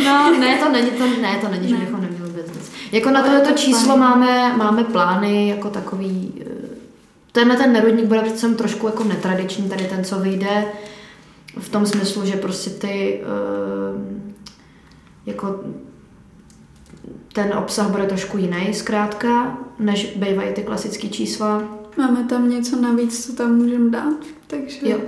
No, 0.05 0.39
ne, 0.39 0.57
to 0.57 0.69
není, 0.71 0.91
to, 0.91 1.07
ne, 1.21 1.37
to 1.41 1.47
není, 1.49 1.67
že 1.69 1.75
Ne. 1.77 1.79
bychom 1.85 2.01
neměli 2.01 2.29
vůbec 2.29 2.47
nic. 2.47 2.71
Jako 2.91 3.09
na 3.09 3.21
tohleto 3.21 3.49
to 3.49 3.55
číslo 3.57 3.97
máme, 3.97 4.57
máme 4.57 4.83
plány 4.83 5.47
jako 5.49 5.69
takový, 5.69 6.33
eh, 6.41 6.67
tenhle 7.31 7.57
ten 7.57 7.73
nerudník 7.73 8.05
bude 8.05 8.21
přece 8.21 8.49
trošku 8.49 8.85
jako 8.87 9.03
netradiční, 9.03 9.69
tady 9.69 9.83
ten, 9.83 10.03
co 10.03 10.19
vyjde, 10.19 10.65
v 11.59 11.69
tom 11.69 11.85
smyslu, 11.85 12.25
že 12.25 12.35
prostě 12.35 12.69
ty, 12.69 13.21
eh, 13.23 14.21
jako 15.25 15.59
ten 17.33 17.53
obsah 17.57 17.89
bude 17.89 18.03
trošku 18.05 18.37
jiný 18.37 18.73
zkrátka, 18.73 19.57
než 19.79 20.13
bývají 20.15 20.53
ty 20.53 20.63
klasické 20.63 21.07
čísla. 21.09 21.63
Máme 21.97 22.23
tam 22.23 22.49
něco 22.49 22.81
navíc, 22.81 23.25
co 23.25 23.33
tam 23.33 23.55
můžeme 23.55 23.89
dát, 23.89 24.17
takže, 24.47 24.77
Jo. 24.89 24.99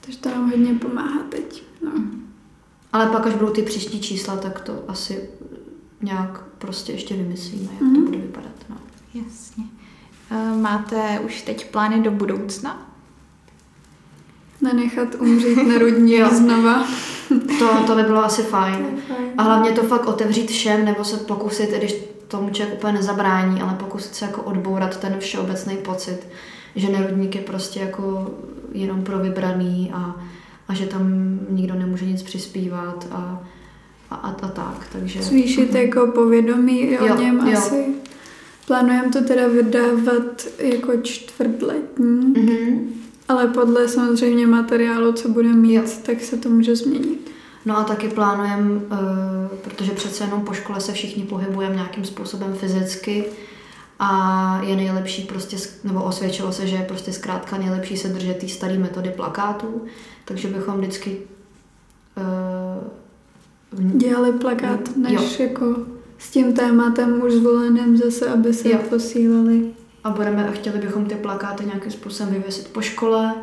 takže 0.00 0.18
to 0.18 0.28
nám 0.28 0.50
hodně 0.50 0.74
pomáhá 0.74 1.20
teď. 1.28 1.62
No. 1.84 1.90
Ale 2.92 3.06
pak, 3.06 3.26
až 3.26 3.34
budou 3.34 3.52
ty 3.52 3.62
příští 3.62 4.00
čísla, 4.00 4.36
tak 4.36 4.60
to 4.60 4.84
asi 4.88 5.28
nějak 6.02 6.44
prostě 6.58 6.92
ještě 6.92 7.14
vymyslíme, 7.16 7.62
jak 7.70 7.78
to 7.78 7.84
Mhm. 7.84 8.04
bude 8.04 8.18
vypadat. 8.18 8.52
No. 8.70 8.76
Jasně. 9.14 9.64
Eh, 10.30 10.56
Máte 10.60 11.20
už 11.26 11.42
teď 11.42 11.70
plány 11.70 12.00
do 12.02 12.10
budoucna? 12.10 12.92
Nenechat 14.60 15.14
umřít 15.14 15.56
nerudník 15.68 16.18
Jo. 16.18 16.28
znova. 16.32 16.86
To, 17.58 17.68
to 17.86 17.94
by 17.94 18.02
bylo 18.02 18.24
asi 18.24 18.42
fajn. 18.42 18.86
Fajn. 19.08 19.28
A 19.38 19.42
hlavně 19.42 19.72
to 19.72 19.82
fakt 19.82 20.06
otevřít 20.06 20.50
všem, 20.50 20.84
nebo 20.84 21.04
se 21.04 21.16
pokusit, 21.16 21.72
i 21.72 21.78
když 21.78 21.94
tomu 22.28 22.50
člověk 22.50 22.78
úplně 22.78 22.92
nezabrání, 22.92 23.60
ale 23.62 23.74
pokusit 23.74 24.14
se 24.14 24.24
jako 24.24 24.42
odbourat 24.42 24.96
ten 24.96 25.16
všeobecný 25.18 25.76
pocit, 25.76 26.18
že 26.76 26.88
nerudník 26.88 27.34
je 27.34 27.40
prostě 27.40 27.80
jako 27.80 28.30
jenom 28.72 29.02
pro 29.02 29.18
vybraný 29.18 29.90
a, 29.94 30.16
a 30.68 30.74
že 30.74 30.86
tam 30.86 31.38
nikdo 31.50 31.74
nemůže 31.74 32.06
nic 32.06 32.22
přispívat 32.22 33.06
a, 33.10 33.42
a, 34.10 34.14
a, 34.14 34.28
a 34.42 34.48
tak. 34.48 34.86
Takže 34.92 35.22
Zvýšit 35.22 35.74
jako 35.74 36.06
povědomí 36.06 36.98
o 36.98 37.06
Jo, 37.06 37.16
něm 37.16 37.40
jo. 37.46 37.58
asi. 37.58 37.84
Plánujeme 38.66 39.08
to 39.12 39.24
teda 39.24 39.48
vydávat 39.48 40.46
jako 40.58 40.92
čtvrtletní, 41.02 42.34
Mhm. 42.36 42.88
Ale 43.28 43.46
podle 43.46 43.88
samozřejmě 43.88 44.46
materiálu, 44.46 45.12
co 45.12 45.28
bude 45.28 45.48
mít, 45.52 45.74
Jo. 45.74 45.82
tak 46.02 46.20
se 46.20 46.36
to 46.36 46.48
může 46.48 46.76
změnit. 46.76 47.30
No 47.66 47.78
a 47.78 47.84
taky 47.84 48.08
plánujeme, 48.08 48.70
uh, 48.70 48.80
protože 49.62 49.92
přece 49.92 50.24
jenom 50.24 50.40
po 50.40 50.52
škole 50.52 50.80
se 50.80 50.92
všichni 50.92 51.22
pohybujeme 51.22 51.74
nějakým 51.74 52.04
způsobem 52.04 52.54
fyzicky 52.54 53.24
a 53.98 54.60
je 54.66 54.76
nejlepší 54.76 55.22
prostě, 55.22 55.56
nebo 55.84 56.02
osvědčilo 56.02 56.52
se, 56.52 56.66
že 56.66 56.76
je 56.76 56.82
prostě 56.82 57.12
zkrátka 57.12 57.58
nejlepší 57.58 57.96
se 57.96 58.08
držet 58.08 58.38
té 58.38 58.48
staré 58.48 58.78
metody 58.78 59.10
plakátů, 59.10 59.82
takže 60.24 60.48
bychom 60.48 60.78
vždycky 60.78 61.16
uh, 62.16 62.84
Dělali 63.98 64.32
plakát, 64.32 64.80
Jo. 64.88 64.94
než 65.20 65.40
jako 65.40 65.76
s 66.18 66.30
tím 66.30 66.52
tématem 66.52 67.22
už 67.22 67.32
zvoleným 67.32 67.96
zase, 67.96 68.28
aby 68.28 68.54
se 68.54 68.70
Jo. 68.70 68.78
posílali. 68.88 69.66
A 70.08 70.12
budeme 70.12 70.48
a 70.48 70.52
chtěli 70.52 70.78
bychom 70.78 71.06
ty 71.06 71.14
plakáty 71.14 71.64
nějakým 71.64 71.92
způsobem 71.92 72.32
vyvěsit 72.32 72.68
po 72.68 72.80
škole, 72.80 73.34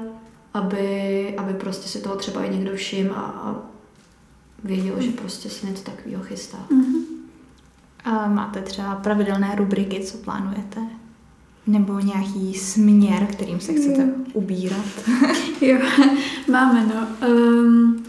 aby, 0.53 1.33
aby 1.37 1.53
prostě 1.53 1.89
si 1.89 2.01
toho 2.01 2.15
třeba 2.15 2.43
i 2.43 2.55
někdo 2.55 2.75
všim 2.75 3.11
a, 3.11 3.21
a 3.21 3.55
věděl, 4.63 5.01
že 5.01 5.11
prostě 5.11 5.49
se 5.49 5.67
něco 5.67 5.83
takového 5.83 6.23
chystá. 6.23 6.57
Mhm. 6.69 6.95
A 8.03 8.27
máte 8.27 8.61
třeba 8.61 8.95
pravidelné 8.95 9.55
rubriky, 9.55 9.99
co 9.99 10.17
plánujete? 10.17 10.81
Nebo 11.67 11.99
nějaký 11.99 12.53
směr, 12.53 13.25
kterým 13.25 13.59
se 13.59 13.73
chcete 13.73 14.01
Jo. 14.01 14.13
ubírat? 14.33 14.85
Jo, 15.61 15.77
máme, 16.51 16.85
no. 16.85 17.27
Um, 17.29 18.03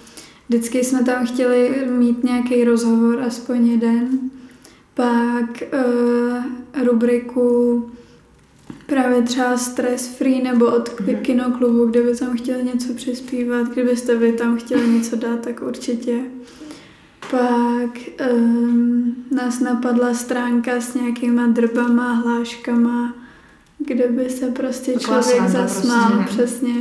vždycky 0.48 0.84
jsme 0.84 1.04
tam 1.04 1.26
chtěli 1.26 1.86
mít 1.90 2.24
nějaký 2.24 2.64
rozhovor, 2.64 3.22
aspoň 3.22 3.66
jeden. 3.66 4.08
Pak 4.94 5.62
uh, 5.72 6.84
rubriku 6.84 7.90
právě 8.86 9.22
třeba 9.22 9.56
stress 9.58 10.06
free 10.16 10.42
nebo 10.42 10.66
od 10.66 11.00
Mhm. 11.00 11.16
kinoklubu, 11.16 11.86
kde 11.86 12.02
by 12.02 12.16
tam 12.16 12.36
chtěli 12.36 12.64
něco 12.64 12.94
přispívat. 12.94 13.68
Kdybyste 13.68 14.16
vy 14.16 14.32
tam 14.32 14.56
chtěli 14.58 14.88
něco 14.88 15.16
dát, 15.16 15.40
tak 15.40 15.62
určitě. 15.62 16.20
Pak 17.30 17.98
um, 18.32 19.14
nás 19.30 19.60
napadla 19.60 20.14
stránka 20.14 20.80
s 20.80 20.94
nějakýma 20.94 21.46
drbama, 21.46 22.12
hláškama, 22.12 23.14
kde 23.78 24.08
by 24.08 24.30
se 24.30 24.46
prostě 24.50 24.92
Taková 24.92 25.22
člověk 25.22 25.48
zasmál, 25.48 26.10
prostě. 26.10 26.32
přesně. 26.42 26.74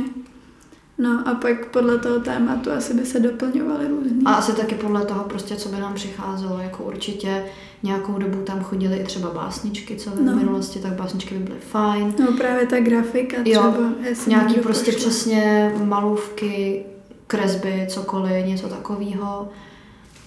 No 0.98 1.22
a 1.28 1.34
pak 1.34 1.66
podle 1.66 1.98
toho 1.98 2.20
tématu 2.20 2.70
asi 2.72 2.94
by 2.94 3.06
se 3.06 3.20
doplňovaly 3.20 3.88
různý. 3.88 4.22
A 4.24 4.32
asi 4.32 4.52
taky 4.52 4.74
podle 4.74 5.04
toho 5.04 5.24
prostě, 5.24 5.56
co 5.56 5.68
by 5.68 5.80
nám 5.80 5.94
přicházelo, 5.94 6.58
jako 6.58 6.84
určitě 6.84 7.44
nějakou 7.82 8.12
dobu 8.12 8.38
tam 8.42 8.60
chodily 8.60 8.96
i 8.96 9.04
třeba 9.04 9.30
básničky, 9.30 9.96
co 9.96 10.10
v 10.10 10.20
No. 10.20 10.36
minulosti, 10.36 10.78
tak 10.78 10.92
básničky 10.92 11.34
by 11.34 11.44
byly 11.44 11.58
fajn. 11.60 12.14
No 12.20 12.32
právě 12.32 12.66
ta 12.66 12.80
grafika 12.80 13.36
Jo, 13.44 13.60
třeba. 13.60 13.88
jestli 14.08 14.30
Nějaký 14.30 14.54
prostě 14.54 14.92
pošle. 14.92 15.00
přesně 15.10 15.72
malůvky, 15.84 16.84
kresby, 17.26 17.86
cokoliv, 17.90 18.46
něco 18.46 18.68
takového. 18.68 19.48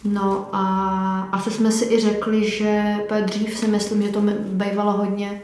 No 0.03 0.49
a 0.53 1.29
asi 1.31 1.51
jsme 1.51 1.71
si 1.71 1.93
i 1.93 1.99
řekli, 1.99 2.49
že 2.49 2.95
dřív 3.25 3.57
si 3.57 3.67
myslím, 3.67 4.01
že 4.01 4.09
to 4.09 4.21
bývalo 4.43 4.91
hodně, 4.91 5.41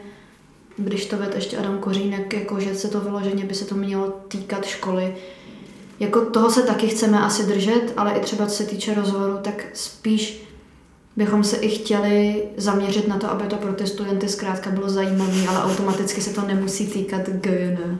když 0.76 1.06
to 1.06 1.16
ved 1.16 1.34
ještě 1.34 1.58
Adam 1.58 1.78
Kořínek, 1.78 2.32
jako 2.32 2.60
že 2.60 2.74
se 2.74 2.88
to 2.88 3.00
vyloženě 3.00 3.44
by 3.44 3.54
se 3.54 3.64
to 3.64 3.74
mělo 3.74 4.12
týkat 4.28 4.64
školy. 4.64 5.14
Jako 6.00 6.20
toho 6.20 6.50
se 6.50 6.62
taky 6.62 6.88
chceme 6.88 7.20
asi 7.20 7.46
držet, 7.46 7.92
ale 7.96 8.12
i 8.12 8.20
třeba 8.20 8.46
co 8.46 8.54
se 8.54 8.64
týče 8.64 8.94
rozhovoru, 8.94 9.38
tak 9.42 9.64
spíš 9.72 10.46
bychom 11.16 11.44
se 11.44 11.56
i 11.56 11.68
chtěli 11.68 12.42
zaměřit 12.56 13.08
na 13.08 13.18
to, 13.18 13.30
aby 13.30 13.44
to 13.44 13.56
pro 13.56 13.72
ty 13.72 13.86
studenty 13.86 14.28
zkrátka 14.28 14.70
bylo 14.70 14.90
zajímavé, 14.90 15.48
ale 15.48 15.62
automaticky 15.62 16.20
se 16.20 16.34
to 16.34 16.42
nemusí 16.46 16.86
týkat 16.86 17.22
GN. 17.28 17.98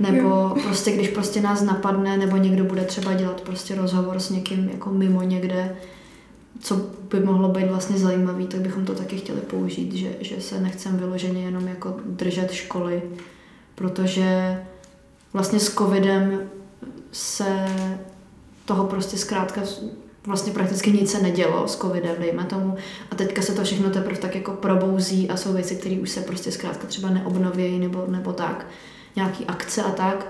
Nebo 0.00 0.56
prostě, 0.62 0.90
když 0.90 1.08
prostě 1.08 1.40
nás 1.40 1.62
napadne, 1.62 2.16
nebo 2.16 2.36
někdo 2.36 2.64
bude 2.64 2.82
třeba 2.82 3.12
dělat 3.12 3.40
prostě 3.40 3.74
rozhovor 3.74 4.20
s 4.20 4.30
někým 4.30 4.68
jako 4.72 4.90
mimo 4.90 5.22
někde, 5.22 5.76
co 6.64 6.76
by 7.10 7.20
mohlo 7.20 7.48
být 7.48 7.68
vlastně 7.68 7.98
zajímavý, 7.98 8.46
tak 8.46 8.60
bychom 8.60 8.84
to 8.84 8.94
taky 8.94 9.16
chtěli 9.16 9.40
použít, 9.40 9.92
že, 9.92 10.16
že 10.20 10.40
se 10.40 10.60
nechcem 10.60 10.96
vyloženě 10.96 11.44
jenom 11.44 11.68
jako 11.68 11.96
držet 12.06 12.52
školy, 12.52 13.02
protože 13.74 14.58
vlastně 15.32 15.60
s 15.60 15.74
covidem 15.74 16.40
se 17.12 17.66
toho 18.64 18.84
prostě 18.84 19.18
zkrátka 19.18 19.60
vlastně 20.26 20.52
prakticky 20.52 20.92
nic 20.92 21.10
se 21.10 21.22
nedělo 21.22 21.68
s 21.68 21.76
covidem, 21.76 22.16
dejme 22.18 22.44
tomu. 22.44 22.76
A 23.10 23.14
teďka 23.14 23.42
se 23.42 23.54
to 23.54 23.64
všechno 23.64 23.90
teprve 23.90 24.18
tak 24.18 24.34
jako 24.34 24.52
probouzí 24.52 25.30
a 25.30 25.36
jsou 25.36 25.52
věci, 25.52 25.76
které 25.76 25.98
už 26.00 26.10
se 26.10 26.20
prostě 26.20 26.52
zkrátka 26.52 26.86
třeba 26.86 27.10
neobnovějí 27.10 27.78
nebo, 27.78 28.04
nebo 28.08 28.32
tak. 28.32 28.66
Nějaký 29.16 29.44
akce 29.44 29.82
a 29.82 29.90
tak. 29.90 30.26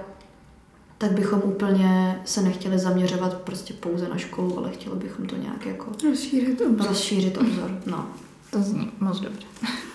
Tak 1.05 1.13
bychom 1.13 1.43
úplně 1.45 2.23
se 2.25 2.43
nechtěli 2.43 2.79
zaměřovat 2.79 3.35
prostě 3.35 3.75
pouze 3.75 4.09
na 4.09 4.17
školu, 4.17 4.59
ale 4.59 4.71
chtěli 4.71 4.97
bychom 4.97 5.27
to 5.27 5.37
nějak 5.37 5.67
jako 5.67 5.93
rozšířit 6.09 6.61
obzor. 6.61 6.89
Rozšířit 6.89 7.39
obzor, 7.39 7.79
no. 7.87 8.07
To 8.51 8.63
zní 8.63 8.91
moc 9.01 9.21
dobře. 9.21 9.47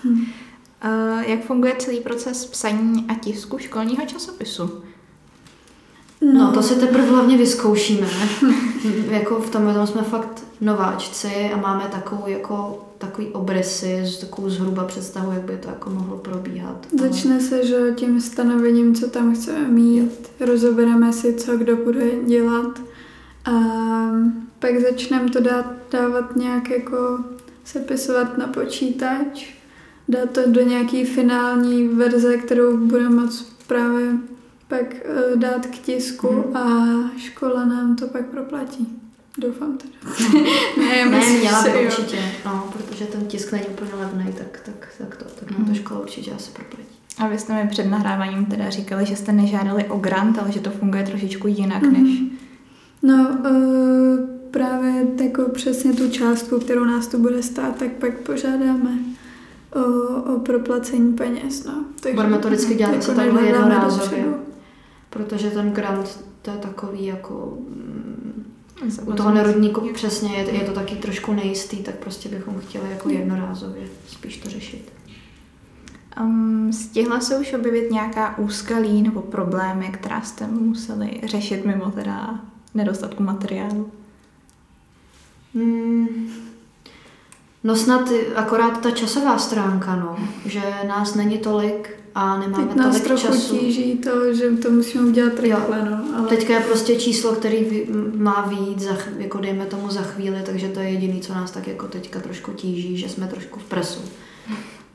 Uh, 0.04 1.20
jak 1.26 1.44
funguje 1.44 1.74
celý 1.78 2.00
proces 2.00 2.46
psaní 2.46 3.06
a 3.08 3.14
tisku 3.14 3.58
školního 3.58 4.06
časopisu? 4.06 4.82
No, 6.20 6.32
no 6.32 6.52
to 6.52 6.62
si 6.62 6.74
teprve 6.74 7.10
hlavně 7.10 7.36
vyzkoušíme. 7.36 8.08
jako 9.10 9.40
v 9.40 9.50
tomhle 9.50 9.74
tom 9.74 9.86
jsme 9.86 10.02
fakt 10.02 10.44
nováčci 10.60 11.50
a 11.54 11.56
máme 11.56 11.84
takovou 11.84 12.28
jako 12.28 12.86
takový 12.98 13.26
obrysy, 13.28 14.04
takovou 14.20 14.50
zhruba 14.50 14.84
představu, 14.84 15.32
jak 15.32 15.42
by 15.42 15.56
to 15.56 15.68
jako 15.68 15.90
mohlo 15.90 16.16
probíhat. 16.16 16.86
Začne 17.00 17.40
se, 17.40 17.66
že 17.66 17.94
tím 17.96 18.20
stanovením, 18.20 18.94
co 18.94 19.10
tam 19.10 19.34
chceme 19.34 19.68
mít, 19.68 20.30
rozobereme 20.40 21.12
si, 21.12 21.34
co 21.34 21.56
kdo 21.56 21.76
bude 21.76 22.10
dělat 22.26 22.80
a 23.44 23.50
pak 24.58 24.80
začneme 24.80 25.30
to 25.30 25.40
dát, 25.40 25.66
dávat 25.92 26.36
nějak 26.36 26.70
jako 26.70 27.18
sepisovat 27.64 28.38
na 28.38 28.46
počítač, 28.46 29.54
dát 30.08 30.30
to 30.30 30.40
do 30.46 30.62
nějaký 30.62 31.04
finální 31.04 31.88
verze, 31.88 32.36
kterou 32.36 32.76
budeme 32.76 33.22
moct 33.22 33.52
právě 33.66 34.12
pak 34.68 34.94
uh, 34.94 35.38
dát 35.38 35.66
k 35.66 35.78
tisku 35.78 36.28
hmm. 36.28 36.56
a 36.56 36.86
škola 37.18 37.64
nám 37.64 37.96
to 37.96 38.06
pak 38.06 38.26
proplatí. 38.26 38.99
Doufám 39.40 39.78
teda. 39.78 40.14
ne, 40.78 41.04
ne 41.10 41.38
měla 41.38 41.62
by 41.62 41.86
určitě, 41.86 42.18
no, 42.44 42.70
protože 42.72 43.04
ten 43.04 43.26
tisk 43.26 43.52
není 43.52 43.66
úplně 43.66 43.90
levný, 43.94 44.32
tak, 44.32 44.60
tak, 44.64 44.88
tak 44.98 45.16
to, 45.16 45.24
tak 45.24 45.50
nám 45.50 45.60
to 45.60 45.66
hmm. 45.66 45.74
škola 45.74 46.00
určitě 46.00 46.32
asi 46.32 46.50
proplatí. 46.50 46.88
A 47.18 47.28
vy 47.28 47.38
jste 47.38 47.62
mi 47.64 47.68
před 47.68 47.84
nahráváním 47.84 48.46
teda 48.46 48.70
říkali, 48.70 49.06
že 49.06 49.16
jste 49.16 49.32
nežádali 49.32 49.84
o 49.84 49.98
grant, 49.98 50.38
ale 50.38 50.52
že 50.52 50.60
to 50.60 50.70
funguje 50.70 51.02
trošičku 51.02 51.46
jinak 51.46 51.82
mm-hmm. 51.82 52.02
než... 52.02 52.18
No, 53.02 53.36
uh, 53.50 54.40
právě 54.50 55.06
jako 55.22 55.44
přesně 55.44 55.92
tu 55.92 56.10
částku, 56.10 56.58
kterou 56.58 56.84
nás 56.84 57.06
to 57.06 57.18
bude 57.18 57.42
stát, 57.42 57.76
tak 57.76 57.92
pak 57.92 58.14
požádáme 58.14 58.90
o, 59.72 59.82
o 60.34 60.38
proplacení 60.38 61.12
peněz. 61.12 61.64
No. 61.64 61.84
Takže 62.00 62.14
Budeme 62.16 62.38
to 62.38 62.48
vždycky 62.48 62.74
dělat 62.74 62.94
jako 62.94 63.12
takhle 63.14 63.46
jednorázově. 63.46 64.24
Protože 65.10 65.50
ten 65.50 65.72
grant 65.72 66.24
to 66.42 66.50
je 66.50 66.56
takový 66.56 67.06
jako 67.06 67.58
mm, 67.68 68.09
u 69.06 69.12
toho 69.12 69.30
nerodníku 69.30 69.92
přesně 69.94 70.36
je, 70.36 70.54
je 70.54 70.60
to 70.60 70.72
taky 70.72 70.96
trošku 70.96 71.32
nejistý, 71.32 71.76
tak 71.76 71.94
prostě 71.94 72.28
bychom 72.28 72.60
chtěli 72.60 72.90
jako 72.90 73.08
jednorázově 73.08 73.82
spíš 74.06 74.36
to 74.36 74.50
řešit. 74.50 74.92
Um, 76.20 76.72
stihla 76.72 77.20
se 77.20 77.38
už 77.38 77.52
objevit 77.52 77.90
nějaká 77.90 78.38
úskalí 78.38 79.02
nebo 79.02 79.22
problémy, 79.22 79.88
která 79.88 80.22
jste 80.22 80.46
museli 80.46 81.20
řešit 81.24 81.64
mimo 81.64 81.90
teda 81.90 82.40
nedostatku 82.74 83.22
materiálu? 83.22 83.90
Hmm. 85.54 86.39
No 87.64 87.76
snad 87.76 88.10
akorát 88.34 88.80
ta 88.80 88.90
časová 88.90 89.38
stránka, 89.38 89.96
no, 89.96 90.16
že 90.46 90.62
nás 90.88 91.14
není 91.14 91.38
tolik 91.38 91.90
a 92.14 92.38
nemáme 92.38 92.66
Teď 92.66 92.76
nás 92.76 92.86
tolik 92.86 93.04
trochu 93.04 93.26
času. 93.26 93.56
tíží 93.56 93.98
to, 93.98 94.34
že 94.34 94.50
to 94.50 94.70
musíme 94.70 95.04
udělat 95.04 95.40
rychle, 95.40 95.88
no. 95.90 96.18
Ale... 96.18 96.28
Teďka 96.28 96.54
je 96.54 96.60
prostě 96.60 96.96
číslo, 96.96 97.32
který 97.32 97.86
má 98.14 98.46
výjít, 98.48 98.80
za, 98.80 98.96
jako 99.18 99.38
dejme 99.38 99.66
tomu 99.66 99.90
za 99.90 100.02
chvíli, 100.02 100.38
takže 100.46 100.68
to 100.68 100.80
je 100.80 100.88
jediný, 100.88 101.20
co 101.20 101.34
nás 101.34 101.50
tak 101.50 101.68
jako 101.68 101.86
teďka 101.86 102.20
trošku 102.20 102.52
tíží, 102.52 102.96
že 102.96 103.08
jsme 103.08 103.26
trošku 103.26 103.60
v 103.60 103.64
presu. 103.64 104.00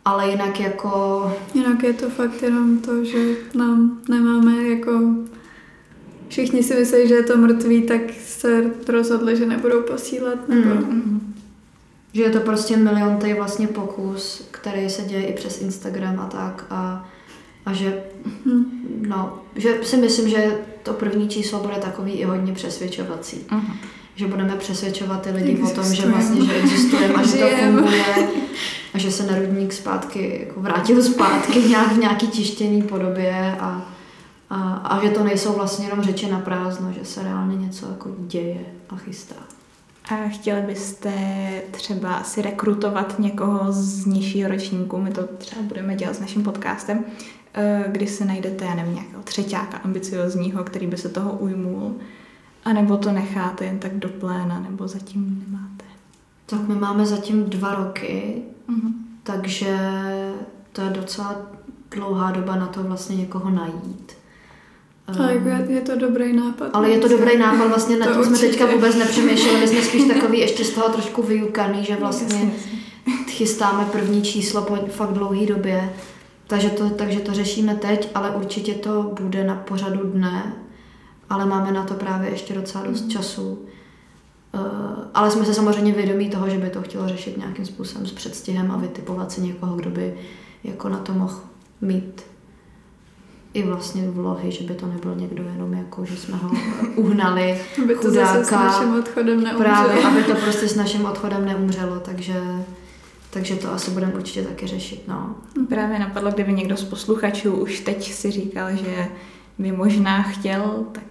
Ale 0.06 0.30
jinak 0.30 0.60
jako... 0.60 1.34
Jinak 1.54 1.84
je 1.84 1.94
to 1.94 2.10
fakt 2.10 2.44
jenom 2.44 2.78
to, 2.78 3.06
že 3.06 3.18
nám 3.54 4.00
nemáme 4.10 4.64
jako... 4.64 5.02
Všichni 6.28 6.64
si 6.64 6.76
myslí, 6.76 7.08
že 7.08 7.14
je 7.14 7.24
to 7.24 7.38
mrtvý, 7.38 7.82
tak 7.82 8.02
se 8.26 8.72
rozhodli, 8.88 9.38
že 9.38 9.46
nebudou 9.46 9.82
posílat. 9.82 10.50
Nebo... 10.50 10.70
Mm. 10.70 11.35
Že 12.16 12.24
je 12.24 12.30
to 12.30 12.40
prostě 12.40 12.78
miliontý 12.78 13.34
vlastně 13.34 13.68
pokus, 13.68 14.48
který 14.52 14.90
se 14.90 15.02
děje 15.02 15.26
i 15.26 15.34
přes 15.34 15.62
Instagram 15.62 16.20
a 16.20 16.26
tak 16.26 16.66
a, 16.70 17.10
a 17.66 17.74
že, 17.74 18.04
hm, 18.46 18.64
no, 19.08 19.40
že 19.56 19.78
si 19.84 19.98
myslím, 19.98 20.30
že 20.30 20.58
to 20.84 20.94
první 20.94 21.30
číslo 21.30 21.60
bude 21.60 21.76
takový 21.76 22.12
i 22.12 22.24
hodně 22.24 22.54
přesvědčovací. 22.54 23.46
Uh-huh. 23.50 23.76
Že 24.16 24.28
budeme 24.28 24.56
přesvědčovat 24.56 25.22
ty 25.22 25.30
lidi 25.30 25.62
o 25.62 25.70
tom, 25.70 25.94
že 25.94 26.08
vlastně, 26.08 26.46
že 26.46 26.54
existujeme 26.54 27.14
a 27.14 27.24
že 27.24 27.38
to 27.38 27.48
funguje 27.48 28.06
a 28.94 28.98
že 28.98 29.12
se 29.12 29.24
Nerudník 29.24 29.74
zpátky, 29.74 30.46
jako 30.48 30.62
vrátil 30.62 31.04
zpátky 31.04 31.60
nějak 31.60 31.92
v 31.92 31.98
nějaký 31.98 32.28
tištěný 32.28 32.82
podobě 32.82 33.58
a, 33.60 33.86
a, 34.50 34.74
a 34.74 35.04
že 35.04 35.10
to 35.10 35.24
nejsou 35.24 35.54
vlastně 35.54 35.86
jenom 35.86 36.02
řeči 36.02 36.32
na 36.32 36.40
prázdno, 36.40 36.94
že 37.00 37.06
se 37.06 37.24
reálně 37.24 37.56
něco 37.56 37.86
jako 37.90 38.10
děje 38.18 38.66
a 38.90 38.96
chystá. 38.96 39.36
A 40.12 40.28
chtěli 40.28 40.62
byste 40.62 41.12
třeba 41.72 42.24
si 42.24 42.42
rekrutovat 42.42 43.20
někoho 43.20 43.72
z 43.72 44.06
nižšího 44.06 44.50
ročníku, 44.50 44.98
my 44.98 45.12
to 45.12 45.28
třeba 45.38 45.62
budeme 45.62 45.96
dělat 45.96 46.16
s 46.16 46.20
naším 46.20 46.44
podcastem, 46.44 47.06
eh, 47.54 47.86
kdy 47.88 48.08
se 48.08 48.26
najdete, 48.26 48.66
já 48.66 48.76
nevím, 48.76 48.96
nějakého 48.96 49.24
třetíka 49.24 49.78
ambiciozního, 49.84 50.64
který 50.64 50.88
by 50.88 50.98
se 50.98 51.10
toho 51.10 51.32
ujmul, 51.32 51.96
anebo 52.66 52.98
to 52.98 53.12
necháte 53.12 53.66
jen 53.66 53.80
tak 53.80 53.94
do 53.94 54.10
pléna, 54.10 54.60
nebo 54.60 54.88
zatím 54.88 55.46
nemáte? 55.46 55.86
Tak 56.46 56.68
my 56.68 56.76
máme 56.76 57.06
zatím 57.06 57.44
dva 57.44 57.76
roky, 57.76 58.44
uh-huh. 58.70 58.94
takže 59.24 59.78
to 60.72 60.82
je 60.82 60.90
docela 60.90 61.36
dlouhá 61.92 62.32
doba 62.32 62.56
na 62.56 62.68
to 62.68 62.84
vlastně 62.84 63.16
někoho 63.16 63.50
najít. 63.50 64.14
Ale 65.08 65.34
jako 65.34 65.72
je, 65.72 65.82
to 65.82 65.96
dobrý 65.96 66.34
nápad. 66.34 66.70
Ale 66.74 66.90
je 66.90 67.00
to 67.00 67.08
dobrý 67.08 67.38
nápad, 67.38 67.68
vlastně 67.68 67.98
na 67.98 68.14
to 68.14 68.24
jsme 68.24 68.38
teďka 68.38 68.66
vůbec 68.66 68.96
nepřemýšleli, 68.96 69.60
my 69.60 69.68
jsme 69.68 69.82
spíš 69.82 70.04
takový 70.14 70.40
ještě 70.40 70.64
z 70.64 70.70
toho 70.70 70.90
trošku 70.90 71.24
vyukaný, 71.24 71.86
že 71.86 71.96
vlastně 71.96 72.52
chystáme 73.30 73.86
první 73.86 74.22
číslo 74.22 74.62
po 74.62 74.76
fakt 74.76 75.14
dlouhé 75.14 75.46
době, 75.46 75.94
takže 76.48 76.70
to, 76.70 76.90
takže 76.90 77.20
to 77.20 77.34
řešíme 77.34 77.76
teď, 77.76 78.10
ale 78.16 78.30
určitě 78.30 78.74
to 78.74 79.04
bude 79.22 79.44
na 79.44 79.56
pořadu 79.56 80.00
dne, 80.10 80.54
ale 81.30 81.46
máme 81.46 81.72
na 81.72 81.84
to 81.84 81.94
právě 81.94 82.30
ještě 82.30 82.54
docela 82.54 82.86
dost 82.86 83.02
mm. 83.02 83.10
času. 83.10 83.66
Uh, 84.54 84.62
ale 85.14 85.32
jsme 85.32 85.46
se 85.46 85.54
samozřejmě 85.54 85.92
vědomí 85.92 86.30
toho, 86.30 86.50
že 86.50 86.58
by 86.58 86.70
to 86.70 86.82
chtělo 86.82 87.08
řešit 87.08 87.38
nějakým 87.38 87.66
způsobem 87.66 88.08
s 88.08 88.12
předstihem 88.12 88.72
a 88.72 88.78
vytipovat 88.78 89.32
si 89.32 89.42
někoho, 89.42 89.76
kdo 89.76 89.90
by 89.90 90.18
jako 90.64 90.90
na 90.90 90.98
to 90.98 91.14
mohl 91.14 91.40
mít 91.82 92.22
i 93.56 93.64
vlastně 93.64 94.10
vlohy, 94.10 94.52
že 94.52 94.64
by 94.64 94.74
to 94.74 94.88
nebyl 94.88 95.16
někdo 95.16 95.44
jenom 95.44 95.74
jako, 95.74 96.06
že 96.06 96.18
jsme 96.18 96.38
ho 96.38 96.52
uhnali, 96.96 97.62
aby 97.84 97.96
to 97.96 98.02
chudáka, 98.02 98.34
zase 98.34 98.46
s 98.46 98.52
naším 98.52 98.96
odchodem 99.00 99.44
neumřelo. 99.44 99.60
Právě, 99.60 100.04
aby 100.04 100.24
to 100.24 100.36
prostě 100.36 100.68
s 100.68 100.76
naším 100.76 101.06
odchodem 101.06 101.46
neumřelo, 101.46 102.00
takže, 102.00 102.42
takže 103.30 103.56
to 103.56 103.72
asi 103.72 103.92
budeme 103.92 104.14
určitě 104.14 104.42
taky 104.42 104.68
řešit, 104.68 105.08
no. 105.08 105.36
Právě 105.70 106.00
napadlo, 106.00 106.32
kdyby 106.32 106.54
někdo 106.54 106.78
z 106.78 106.84
posluchačů 106.84 107.54
už 107.54 107.80
teď 107.80 108.12
si 108.14 108.32
říkal, 108.32 108.76
že 108.76 109.08
by 109.60 109.72
možná 109.72 110.24
chtěl, 110.24 110.86
tak 110.92 111.04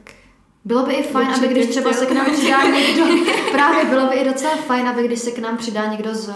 bylo 0.64 0.86
by 0.86 0.94
i 0.94 1.02
fajn, 1.02 1.28
aby 1.28 1.48
když 1.48 1.66
třeba 1.66 1.92
se 1.92 2.06
k 2.06 2.12
nám 2.12 2.26
přidá 2.32 2.64
někdo, 2.64 3.04
právě 3.52 3.84
bylo 3.84 4.08
by 4.08 4.14
i 4.14 4.24
docela 4.24 4.56
fajn, 4.56 4.88
aby 4.88 5.08
když 5.08 5.18
se 5.18 5.30
k 5.30 5.38
nám 5.38 5.56
přidá 5.56 5.86
někdo 5.86 6.14
z 6.14 6.34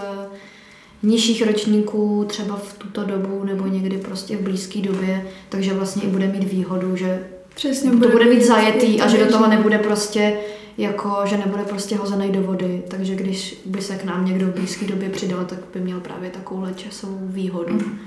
nižších 1.03 1.47
ročníků 1.47 2.25
třeba 2.29 2.57
v 2.57 2.73
tuto 2.79 3.05
dobu 3.05 3.45
nebo 3.45 3.67
někdy 3.67 3.99
prostě 3.99 4.37
v 4.37 4.41
blízké 4.41 4.81
době, 4.81 5.27
takže 5.49 5.75
vlastně 5.75 6.03
i 6.03 6.07
bude 6.07 6.27
mít 6.27 6.45
výhodu, 6.45 6.97
že 6.97 7.25
Přesně, 7.55 7.91
to 7.91 7.97
bude, 7.97 8.11
bude 8.11 8.25
mít 8.25 8.45
zajetý 8.45 9.01
a 9.01 9.09
že 9.09 9.25
do 9.25 9.33
toho 9.33 9.47
nebude 9.49 9.79
prostě 9.79 10.39
jako, 10.79 11.17
že 11.25 11.37
nebude 11.37 11.63
prostě 11.63 11.97
hozený 11.97 12.33
do 12.33 12.43
vody, 12.43 12.83
takže 12.89 13.15
když 13.15 13.63
by 13.67 13.83
se 13.83 13.97
k 13.97 14.05
nám 14.05 14.27
někdo 14.27 14.47
v 14.47 14.55
blízké 14.55 14.87
době 14.87 15.09
přidal, 15.09 15.45
tak 15.45 15.59
by 15.75 15.81
měl 15.81 16.01
právě 16.01 16.31
takovou 16.31 16.67
časovou 16.77 17.19
výhodu. 17.23 17.75
Mm. 17.75 17.99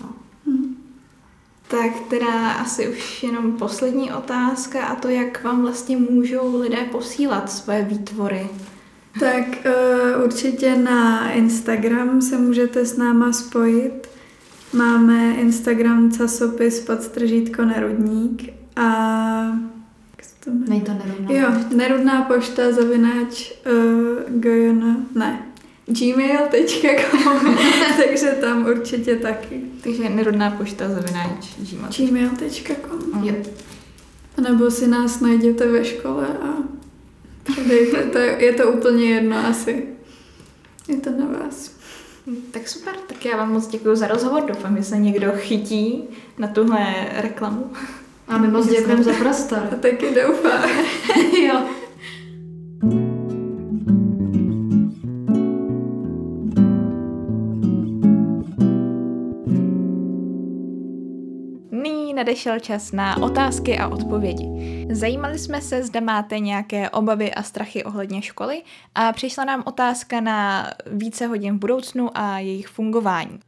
No. 0.00 0.08
Mm. 0.46 0.76
Tak 1.68 2.00
teda 2.10 2.52
asi 2.52 2.88
už 2.88 3.22
jenom 3.22 3.52
poslední 3.52 4.12
otázka 4.12 4.86
a 4.86 4.94
to, 4.94 5.08
jak 5.08 5.44
vám 5.44 5.62
vlastně 5.62 5.96
můžou 5.96 6.60
lidé 6.60 6.76
posílat 6.76 7.52
své 7.52 7.82
výtvory. 7.82 8.48
Tak 9.18 9.44
uh, 9.66 10.24
určitě 10.24 10.76
na 10.76 11.30
Instagram 11.32 12.22
se 12.22 12.38
můžete 12.38 12.86
s 12.86 12.96
náma 12.96 13.32
spojit. 13.32 14.08
Máme 14.72 15.34
Instagram 15.34 16.10
casopis 16.10 16.80
pod 16.80 17.02
stržítko 17.02 17.64
Nerudník 17.64 18.52
a... 18.76 19.58
Není 20.68 20.80
to 20.80 20.92
nerudná 20.92 21.32
Jo, 21.34 21.48
nerudná 21.76 22.22
pošta 22.22 22.72
zavináč 22.72 23.52
uh, 23.66 24.40
gojona, 24.40 24.96
ne, 25.14 25.42
gmail.com, 25.86 27.56
takže 27.96 28.26
tam 28.40 28.66
určitě 28.66 29.16
taky. 29.16 29.60
Takže 29.82 30.08
nerudná 30.08 30.50
pošta 30.50 30.88
zavináč 30.88 31.56
gmail. 31.70 32.10
gmail.com. 32.10 33.24
Jo. 33.24 33.34
Nebo 34.42 34.70
si 34.70 34.88
nás 34.88 35.20
najděte 35.20 35.66
ve 35.66 35.84
škole 35.84 36.26
a 36.42 36.79
Předejte, 37.42 38.02
to 38.02 38.18
je, 38.18 38.44
je 38.44 38.52
to 38.52 38.72
úplně 38.72 39.10
jedno 39.10 39.46
asi. 39.46 39.86
Je 40.88 40.96
to 40.96 41.10
na 41.10 41.26
vás. 41.38 41.80
Tak 42.50 42.68
super, 42.68 42.94
tak 43.06 43.24
já 43.24 43.36
vám 43.36 43.52
moc 43.52 43.66
děkuji 43.66 43.96
za 43.96 44.06
rozhovor. 44.06 44.42
Doufám, 44.42 44.76
že 44.76 44.82
se 44.82 44.98
někdo 44.98 45.32
chytí 45.36 46.08
na 46.38 46.48
tuhle 46.48 46.94
reklamu. 47.16 47.72
A 48.28 48.38
my 48.38 48.48
moc 48.48 48.68
děkujeme 48.68 49.02
za 49.02 49.12
prostor. 49.12 49.58
A 49.72 49.76
taky 49.76 50.06
doufám. 50.14 50.70
jo. 51.46 51.60
Nadešel 62.14 62.58
čas 62.60 62.92
na 62.92 63.22
otázky 63.22 63.78
a 63.78 63.88
odpovědi. 63.88 64.46
Zajímali 64.90 65.38
jsme 65.38 65.60
se, 65.60 65.82
zda 65.82 66.00
máte 66.00 66.38
nějaké 66.38 66.90
obavy 66.90 67.34
a 67.34 67.42
strachy 67.42 67.84
ohledně 67.84 68.22
školy 68.22 68.62
a 68.94 69.12
přišla 69.12 69.44
nám 69.44 69.62
otázka 69.66 70.20
na 70.20 70.70
více 70.86 71.26
hodin 71.26 71.56
v 71.56 71.58
budoucnu 71.58 72.10
a 72.14 72.38
jejich 72.38 72.68
fungování. 72.68 73.40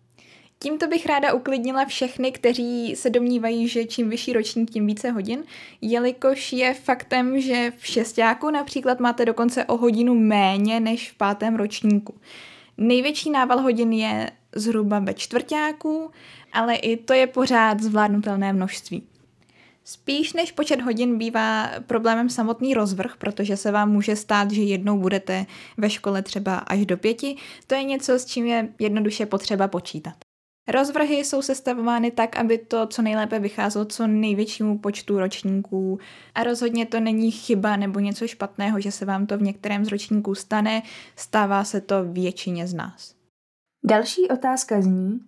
Tímto 0.59 0.87
bych 0.87 1.07
ráda 1.07 1.33
uklidnila 1.33 1.85
všechny, 1.85 2.33
kteří 2.33 2.97
se 2.97 3.11
domnívají, 3.11 3.69
že 3.69 3.85
čím 3.85 4.11
vyšší 4.11 4.33
ročník, 4.33 4.71
tím 4.71 4.87
více 4.87 5.11
hodin, 5.11 5.45
jelikož 5.81 6.53
je 6.53 6.75
faktem, 6.75 7.41
že 7.41 7.73
v 7.79 7.87
šestáku 7.87 8.51
například 8.51 9.01
máte 9.01 9.25
dokonce 9.25 9.65
o 9.65 9.77
hodinu 9.77 10.15
méně 10.15 10.81
než 10.81 11.11
v 11.11 11.17
pátém 11.17 11.57
ročníku. 11.57 12.15
Největší 12.79 13.31
nával 13.31 13.61
hodin 13.61 13.93
je 13.93 14.31
zhruba 14.57 14.99
ve 14.99 15.15
čtvrtáku, 15.15 16.11
ale 16.53 16.75
i 16.75 16.97
to 16.97 17.13
je 17.13 17.27
pořád 17.27 17.81
zvládnutelné 17.81 18.53
množství. 18.53 19.03
Spíš 19.85 20.33
než 20.33 20.53
počet 20.53 20.81
hodin 20.81 21.19
bývá 21.19 21.71
problémem 21.87 22.31
samotný 22.31 22.75
rozvrh, 22.75 23.17
protože 23.19 23.57
se 23.57 23.71
vám 23.71 23.91
může 23.91 24.17
stát, 24.17 24.51
že 24.51 24.63
jednou 24.63 24.99
budete 24.99 25.47
ve 25.77 25.91
škole 25.91 26.23
třeba 26.23 26.57
až 26.57 26.87
do 26.87 26.97
pěti. 26.97 27.37
To 27.67 27.75
je 27.75 27.83
něco, 27.83 28.13
s 28.13 28.25
čím 28.25 28.47
je 28.47 28.69
jednoduše 28.79 29.27
potřeba 29.27 29.69
počítat. 29.69 30.15
Rozvrhy 30.69 31.15
jsou 31.15 31.43
sestavovány 31.43 32.11
tak, 32.11 32.37
aby 32.37 32.59
to 32.59 32.87
co 32.87 33.03
nejlépe 33.03 33.39
vycházelo 33.39 33.85
co 33.85 34.07
největšímu 34.07 34.79
počtu 34.79 35.19
ročníků 35.19 35.99
a 36.35 36.45
rozhodně 36.45 36.87
to 36.87 37.01
není 37.01 37.31
chyba 37.31 37.77
nebo 37.77 38.01
něco 38.01 38.27
špatného, 38.27 38.81
že 38.81 38.93
se 38.93 39.05
vám 39.05 39.27
to 39.27 39.39
v 39.39 39.43
některém 39.43 39.85
z 39.85 39.89
ročníků 39.89 40.35
stane, 40.35 40.83
stává 41.17 41.65
se 41.65 41.81
to 41.81 42.05
většině 42.05 42.67
z 42.67 42.75
nás. 42.75 43.22
Další 43.85 44.29
otázka 44.29 44.81
zní, 44.81 45.21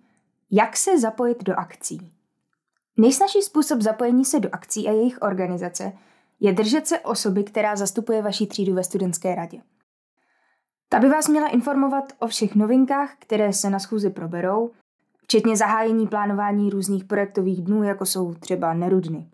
jak 0.51 0.77
se 0.77 0.99
zapojit 0.99 1.43
do 1.43 1.53
akcí? 1.59 2.11
Nejsnažší 2.97 3.41
způsob 3.41 3.81
zapojení 3.81 4.25
se 4.25 4.39
do 4.39 4.49
akcí 4.51 4.87
a 4.87 4.91
jejich 4.91 5.21
organizace 5.21 5.93
je 6.39 6.53
držet 6.53 6.87
se 6.87 6.99
osoby, 6.99 7.43
která 7.43 7.75
zastupuje 7.75 8.21
vaši 8.21 8.47
třídu 8.47 8.73
ve 8.73 8.83
studentské 8.83 9.35
radě. 9.35 9.61
Ta 10.89 10.99
by 10.99 11.09
vás 11.09 11.27
měla 11.27 11.47
informovat 11.47 12.13
o 12.19 12.27
všech 12.27 12.55
novinkách, 12.55 13.15
které 13.19 13.53
se 13.53 13.69
na 13.69 13.79
schůzi 13.79 14.09
proberou, 14.09 14.71
včetně 15.21 15.57
zahájení 15.57 16.07
plánování 16.07 16.69
různých 16.69 17.03
projektových 17.03 17.61
dnů, 17.61 17.83
jako 17.83 18.05
jsou 18.05 18.33
třeba 18.33 18.73
nerudny. 18.73 19.29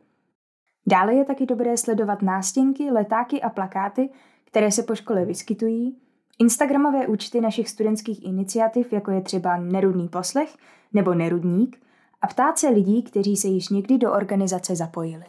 Dále 0.88 1.14
je 1.14 1.26
taky 1.26 1.46
dobré 1.46 1.78
sledovat 1.78 2.22
nástěnky, 2.22 2.92
letáky 2.92 3.42
a 3.42 3.50
plakáty, 3.50 4.10
které 4.46 4.72
se 4.72 4.84
po 4.84 4.96
škole 4.96 5.26
vyskytují, 5.26 6.02
Instagramové 6.39 7.08
účty 7.08 7.41
našich 7.41 7.70
studentských 7.70 8.24
iniciativ, 8.24 8.94
jako 8.94 9.12
je 9.12 9.22
třeba 9.22 9.58
Nerudný 9.58 10.08
poslech 10.08 10.58
nebo 10.94 11.13
Nerudník, 11.13 11.78
a 12.22 12.28
ptát 12.28 12.60
se 12.60 12.70
lidí, 12.70 13.04
kteří 13.04 13.38
se 13.38 13.48
již 13.48 13.70
někdy 13.70 13.98
do 13.98 14.12
organizace 14.12 14.76
zapojili. 14.76 15.26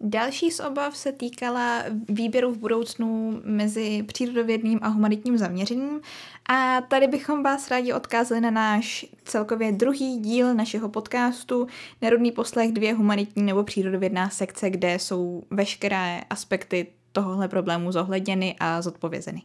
Další 0.00 0.50
z 0.50 0.60
obav 0.60 0.96
se 0.96 1.12
týkala 1.12 1.82
výběru 2.08 2.52
v 2.52 2.58
budoucnu 2.58 3.40
mezi 3.44 4.02
přírodovědným 4.02 4.78
a 4.82 4.88
humanitním 4.88 5.38
zaměřením 5.38 6.00
a 6.50 6.80
tady 6.80 7.06
bychom 7.06 7.42
vás 7.42 7.70
rádi 7.70 7.92
odkázali 7.92 8.40
na 8.40 8.50
náš 8.50 9.06
celkově 9.24 9.72
druhý 9.72 10.18
díl 10.18 10.54
našeho 10.54 10.88
podcastu 10.88 11.66
Nerudný 12.02 12.32
poslech 12.32 12.72
dvě 12.72 12.94
humanitní 12.94 13.42
nebo 13.42 13.64
přírodovědná 13.64 14.30
sekce, 14.30 14.70
kde 14.70 14.98
jsou 14.98 15.42
veškeré 15.50 16.20
aspekty 16.30 16.86
tohohle 17.12 17.48
problému 17.48 17.92
zohledněny 17.92 18.56
a 18.60 18.82
zodpovězeny. 18.82 19.42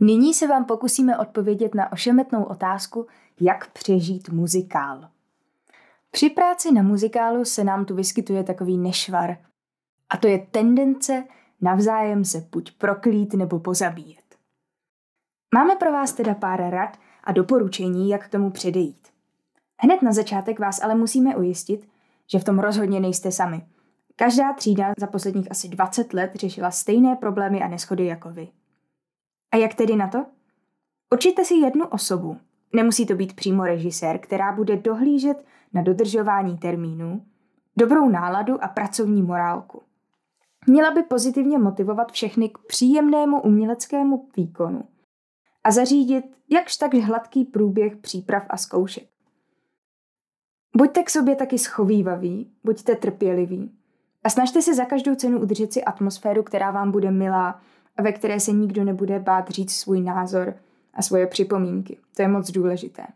Nyní 0.00 0.34
se 0.34 0.46
vám 0.46 0.64
pokusíme 0.64 1.18
odpovědět 1.18 1.74
na 1.74 1.92
ošemetnou 1.92 2.44
otázku, 2.44 3.06
jak 3.40 3.70
přežít 3.70 4.28
muzikál. 4.28 5.08
Při 6.10 6.30
práci 6.30 6.72
na 6.72 6.82
muzikálu 6.82 7.44
se 7.44 7.64
nám 7.64 7.84
tu 7.84 7.94
vyskytuje 7.94 8.44
takový 8.44 8.78
nešvar. 8.78 9.36
A 10.10 10.16
to 10.16 10.28
je 10.28 10.46
tendence 10.50 11.24
navzájem 11.60 12.24
se 12.24 12.48
buď 12.52 12.72
proklít 12.78 13.34
nebo 13.34 13.58
pozabíjet. 13.58 14.22
Máme 15.54 15.76
pro 15.76 15.92
vás 15.92 16.12
teda 16.12 16.34
pár 16.34 16.70
rad 16.70 16.96
a 17.24 17.32
doporučení, 17.32 18.08
jak 18.08 18.28
tomu 18.28 18.50
předejít. 18.50 19.08
Hned 19.78 20.02
na 20.02 20.12
začátek 20.12 20.58
vás 20.58 20.82
ale 20.82 20.94
musíme 20.94 21.36
ujistit, 21.36 21.88
že 22.26 22.38
v 22.38 22.44
tom 22.44 22.58
rozhodně 22.58 23.00
nejste 23.00 23.32
sami. 23.32 23.66
Každá 24.16 24.52
třída 24.52 24.92
za 24.98 25.06
posledních 25.06 25.50
asi 25.50 25.68
20 25.68 26.12
let 26.12 26.30
řešila 26.34 26.70
stejné 26.70 27.16
problémy 27.16 27.62
a 27.62 27.68
neschody 27.68 28.06
jako 28.06 28.30
vy. 28.30 28.48
A 29.52 29.56
jak 29.56 29.74
tedy 29.74 29.96
na 29.96 30.08
to? 30.08 30.26
Určitě 31.12 31.44
si 31.44 31.54
jednu 31.54 31.86
osobu, 31.86 32.36
nemusí 32.72 33.06
to 33.06 33.14
být 33.14 33.36
přímo 33.36 33.64
režisér, 33.64 34.18
která 34.18 34.52
bude 34.52 34.76
dohlížet 34.76 35.44
na 35.72 35.82
dodržování 35.82 36.58
termínů, 36.58 37.26
dobrou 37.76 38.08
náladu 38.08 38.64
a 38.64 38.68
pracovní 38.68 39.22
morálku. 39.22 39.82
Měla 40.66 40.90
by 40.90 41.02
pozitivně 41.02 41.58
motivovat 41.58 42.12
všechny 42.12 42.48
k 42.48 42.58
příjemnému 42.58 43.42
uměleckému 43.42 44.28
výkonu 44.36 44.88
a 45.64 45.70
zařídit 45.70 46.24
jakž 46.50 46.76
tak 46.76 46.94
hladký 46.94 47.44
průběh 47.44 47.96
příprav 47.96 48.42
a 48.48 48.56
zkoušek. 48.56 49.08
Buďte 50.76 51.02
k 51.02 51.10
sobě 51.10 51.36
taky 51.36 51.58
schovývaví, 51.58 52.52
buďte 52.64 52.94
trpěliví 52.94 53.81
a 54.24 54.30
snažte 54.30 54.62
se 54.62 54.74
za 54.74 54.84
každou 54.84 55.14
cenu 55.14 55.40
udržet 55.40 55.72
si 55.72 55.84
atmosféru, 55.84 56.42
která 56.42 56.70
vám 56.70 56.90
bude 56.90 57.10
milá 57.10 57.60
a 57.96 58.02
ve 58.02 58.12
které 58.12 58.40
se 58.40 58.52
nikdo 58.52 58.84
nebude 58.84 59.18
bát 59.18 59.50
říct 59.50 59.72
svůj 59.74 60.00
názor 60.00 60.54
a 60.94 61.02
svoje 61.02 61.26
připomínky. 61.26 61.98
To 62.16 62.22
je 62.22 62.28
moc 62.28 62.50
důležité. 62.50 63.06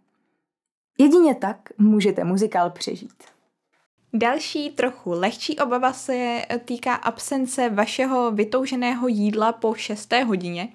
Jedině 0.98 1.34
tak 1.34 1.56
můžete 1.78 2.24
muzikál 2.24 2.70
přežít. 2.70 3.24
Další 4.12 4.70
trochu 4.70 5.10
lehčí 5.10 5.58
obava 5.58 5.92
se 5.92 6.42
týká 6.64 6.94
absence 6.94 7.68
vašeho 7.68 8.30
vytouženého 8.30 9.08
jídla 9.08 9.52
po 9.52 9.74
6. 9.74 10.12
hodině. 10.12 10.68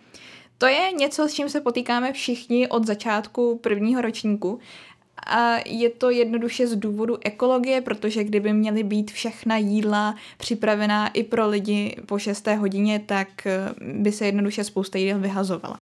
To 0.58 0.68
je 0.68 0.92
něco, 0.92 1.28
s 1.28 1.34
čím 1.34 1.50
se 1.50 1.62
potýkáme 1.62 2.14
všichni 2.14 2.68
od 2.68 2.88
začátku 2.88 3.58
prvního 3.58 4.02
ročníku 4.02 4.60
a 5.28 5.58
je 5.66 5.90
to 5.90 6.10
jednoduše 6.10 6.68
z 6.68 6.76
důvodu 6.76 7.18
ekologie, 7.26 7.82
protože 7.82 8.24
kdyby 8.24 8.54
měly 8.54 8.84
být 8.84 9.12
všechna 9.12 9.58
jídla 9.58 10.16
připravená 10.38 11.08
i 11.08 11.24
pro 11.24 11.48
lidi 11.48 11.96
po 12.06 12.20
6. 12.20 12.48
hodině, 12.48 13.00
tak 13.00 13.48
eh, 13.48 13.74
by 13.82 14.12
se 14.12 14.26
jednoduše 14.26 14.64
spousta 14.64 14.98
jídel 14.98 15.20
vyhazovala. 15.20 15.78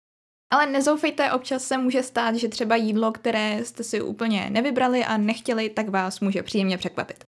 Ale 0.52 0.66
nezoufejte, 0.66 1.32
občas 1.32 1.64
se 1.64 1.78
může 1.78 2.02
stát, 2.02 2.34
že 2.34 2.48
třeba 2.48 2.76
jídlo, 2.76 3.12
které 3.12 3.64
jste 3.64 3.84
si 3.84 4.00
úplně 4.00 4.50
nevybrali 4.50 5.04
a 5.04 5.16
nechtěli, 5.16 5.68
tak 5.68 5.88
vás 5.88 6.20
může 6.20 6.42
příjemně 6.42 6.78
překvapit. 6.78 7.24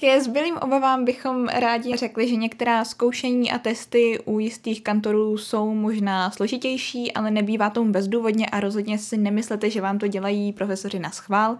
Ke 0.00 0.20
zbylým 0.20 0.56
obavám 0.56 1.04
bychom 1.04 1.48
rádi 1.48 1.96
řekli, 1.96 2.28
že 2.28 2.36
některá 2.36 2.84
zkoušení 2.84 3.52
a 3.52 3.58
testy 3.58 4.18
u 4.24 4.38
jistých 4.38 4.82
kantorů 4.82 5.38
jsou 5.38 5.74
možná 5.74 6.30
složitější, 6.30 7.12
ale 7.12 7.30
nebývá 7.30 7.70
tomu 7.70 7.92
bezdůvodně 7.92 8.46
a 8.46 8.60
rozhodně 8.60 8.98
si 8.98 9.16
nemyslete, 9.16 9.70
že 9.70 9.80
vám 9.80 9.98
to 9.98 10.06
dělají 10.06 10.52
profesoři 10.52 10.98
na 10.98 11.10
schvál. 11.10 11.58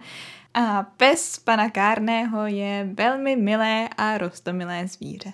A 0.53 0.83
pes 0.97 1.39
pana 1.39 1.69
Kárného 1.69 2.45
je 2.45 2.89
velmi 2.93 3.35
milé 3.35 3.89
a 3.97 4.17
rostomilé 4.17 4.87
zvíře. 4.87 5.31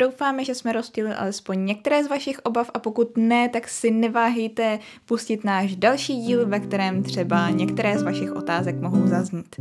Doufáme, 0.00 0.44
že 0.44 0.54
jsme 0.54 0.72
rozstýlili 0.72 1.14
alespoň 1.14 1.64
některé 1.64 2.04
z 2.04 2.08
vašich 2.08 2.38
obav 2.38 2.70
a 2.74 2.78
pokud 2.78 3.16
ne, 3.16 3.48
tak 3.48 3.68
si 3.68 3.90
neváhejte 3.90 4.78
pustit 5.06 5.44
náš 5.44 5.76
další 5.76 6.16
díl, 6.16 6.46
ve 6.46 6.60
kterém 6.60 7.02
třeba 7.02 7.50
některé 7.50 7.98
z 7.98 8.02
vašich 8.02 8.32
otázek 8.32 8.80
mohou 8.80 9.06
zaznít. 9.06 9.56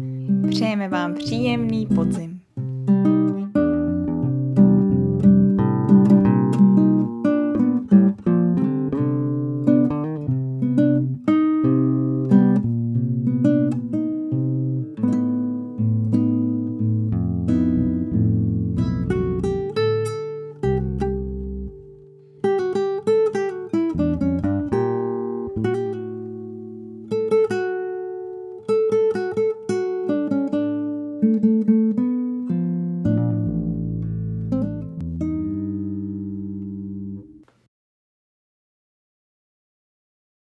Přejeme 0.50 0.90
vám 0.90 1.14
příjemný 1.14 1.86
podzim. 1.96 2.39